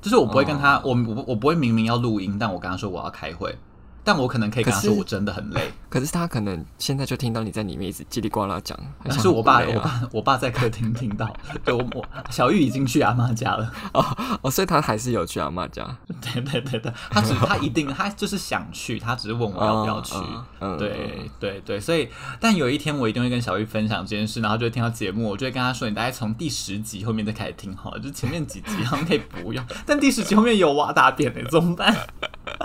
[0.01, 3.55] 就是我不会跟他，哦、我我我不会明明要录音，但我跟他说我要开会。
[4.03, 5.71] 但我可能可以跟他说我真的很累。
[5.89, 11.31] 可是他可能现在就听到你在里面一直叽里呱啦讲，但是我爸，我爸， 我爸在客厅听到，
[11.63, 14.05] 对，我我小玉已经去阿妈家了哦
[14.41, 15.85] 哦，所以他还是有去阿妈家。
[16.21, 20.15] 对对对对，他只他一定他就是想去，他只是问我要不要去。
[20.59, 31.95] 嗯，对对对，所以但有一天我一定会跟小玉分享这件事，然后就会听到节目，我就会跟他说，你大概从第十集后面再开始听好了，就前面几集好像可以不用，但第十集后面有挖大便的怎么办？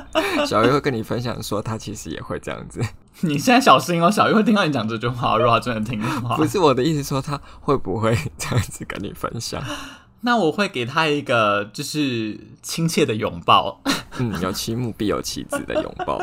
[0.47, 2.81] 小鱼会跟你分享说，他其实也会这样子。
[3.23, 5.37] 你现在小心哦，小鱼会听到你讲这句话。
[5.37, 9.63] 如果他真的听的话，不是我的意思，说他会不会这样子跟你分享？
[10.23, 13.81] 那我会给他一个就是亲切的拥抱。
[14.19, 16.19] 嗯，有其母必有其子的拥抱。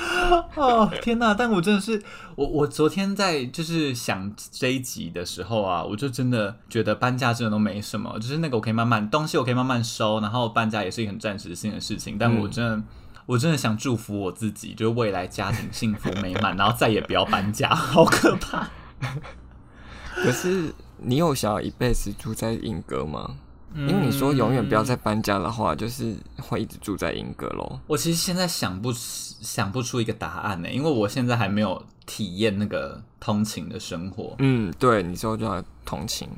[0.56, 1.34] 哦天哪！
[1.34, 2.02] 但我真的是
[2.34, 12.16] 我，我昨天在就是想这一集的时候啊，我就真的觉得搬家真的都没什么，就是那个我可以慢慢东西我可以慢慢收，然后搬家也是一个很暂时性的事情。
[12.18, 12.84] 但我真的，嗯、
[13.26, 18.68] 我真的想祝福我自己，就是未来家庭幸福美满，然后再也不要搬家， 好可怕。
[20.14, 23.36] 可是你有想要一辈子住在英哥吗？
[23.74, 27.78] 因为你说永远不要再搬家的话，就是会一直住在莺歌喽。
[27.86, 34.34] 我其实现在想不想不出一个答案呢，因为我现在还没有体验那个通勤的生活。
[34.38, 36.28] 嗯，对，你说就要通勤，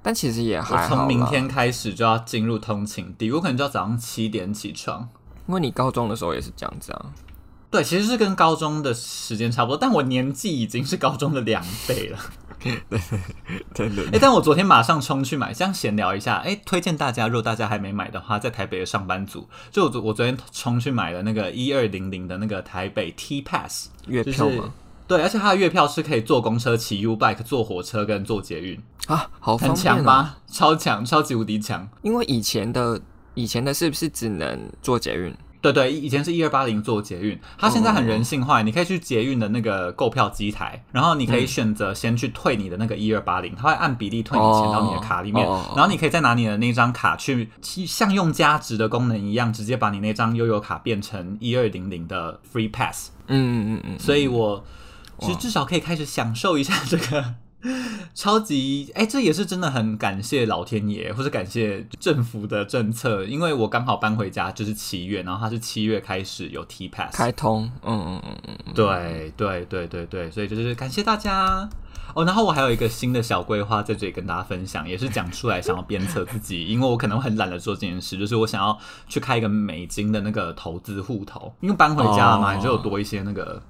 [0.00, 0.96] 但其实也还好。
[0.96, 5.08] 从明天开始就要进入通勤地，我可能就要早上七点起床。
[5.48, 7.06] 因为你高中的时候也是这样子啊。
[7.68, 12.18] 对，其实是跟高中的时间差不多，但我年纪已经是高中的两倍了。
[12.58, 24.72] 对对对，哎，但我昨天马上冲去买，这样闲聊一下，哎，推荐大家，如果大家还没买的话，在台北的上班族，就我我昨天冲去买了那个一二零零的那个台北 T Pass 月票吗？
[25.06, 30.36] 对，而且它的月票是可以坐公车、骑 U Bike、坐火车跟坐捷运啊，好很强吗？
[30.48, 31.88] 超强，超级无敌强！
[32.02, 33.00] 因为以前的
[33.34, 35.32] 以前的是不是只能坐捷运？
[35.72, 53.10] 对对，以前是一二八零做捷运，它现在很人性化，你可以去捷运的那个购票机台，然后你可以选择先去退你的那个一二八零，它会按比例退你钱到你的卡里面，然后你可以再拿你的那张卡去像用加值的功能一样，直接把你那张悠游卡变成一二零零的 Free Pass。
[53.28, 54.64] 嗯嗯嗯嗯，所以我
[55.20, 57.34] 其实至少可以开始享受一下这个。
[58.14, 71.68] 超级哎、欸，这也是真的很感谢老天爷，或者感谢政府的政策，因为我刚好搬回家就是七月，然后它是七月开始有 T Pass 开通，嗯嗯嗯嗯，对对对对对，所以就是感谢大家
[72.14, 72.24] 哦。
[72.24, 83.62] 然后我还有一个新的小规划在这里跟大家分享，也是讲出来想要鞭策自己，因为我可能很懒得做这件事，就是我想要去开一个美金的那个投资户头，因为搬回家嘛，你、哦、就有多一些那个。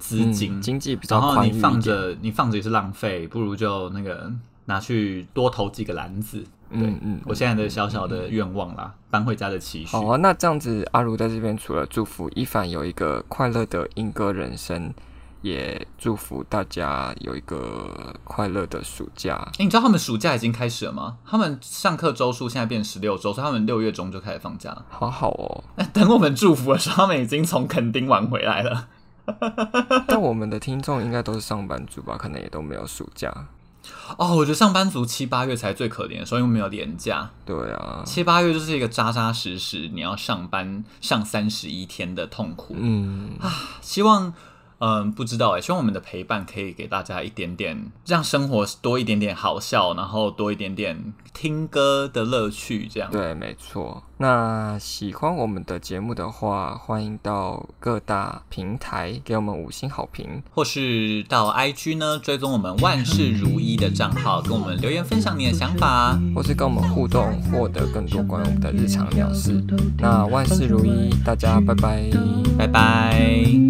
[0.00, 4.32] 资金、嗯、经济比较宽裕，然后你放着，你放着也是浪费，不如就那个
[4.64, 6.42] 拿去多投几个篮子。
[6.72, 9.88] 对，嗯嗯，我现在的小小的愿望啦，嗯、搬回家的期许。
[9.88, 14.94] 好啊，那这样子，阿如在这边除了祝福一凡有一个快乐的莺歌人生，
[15.42, 19.34] 也祝福大家有一个快乐的暑假。
[19.34, 21.16] 哎、欸，你知道他们暑假已经开始了吗？
[21.26, 24.76] 他们上课周数现在变十六周，所以他们六月中就开始放假。
[24.88, 28.86] 好好哦， 等我们祝福的时候，他们已经从垦丁玩回来了。
[30.06, 32.16] 但我们的听众应该都是上班族吧？
[32.18, 33.32] 可能也都没有暑假。
[34.18, 37.30] 哦，我觉得上班族七八月才最可怜，所以没有年假。
[37.46, 42.76] 对啊，七八月就是一个扎扎实实你要上班上三十一天的痛苦。
[42.78, 43.50] 嗯啊，
[43.80, 44.32] 希望。
[44.80, 53.10] 嗯，不知道哎，希望我们的陪伴可以给大家一点点，让生活多一点点好笑，然后多一点点听歌的乐趣，这样。
[53.10, 54.02] 对，没错。
[54.16, 69.62] 那喜欢我们的节目的话，欢迎到各大平台给我们五星好评，或是到 IG 呢追踪我们万事如意的账号，跟我们留言分享你的想法，或是跟我们互动，获得更多关于我们的日常鸟事。
[69.98, 72.10] 那万事如意，大家拜拜，
[72.58, 73.69] 拜拜。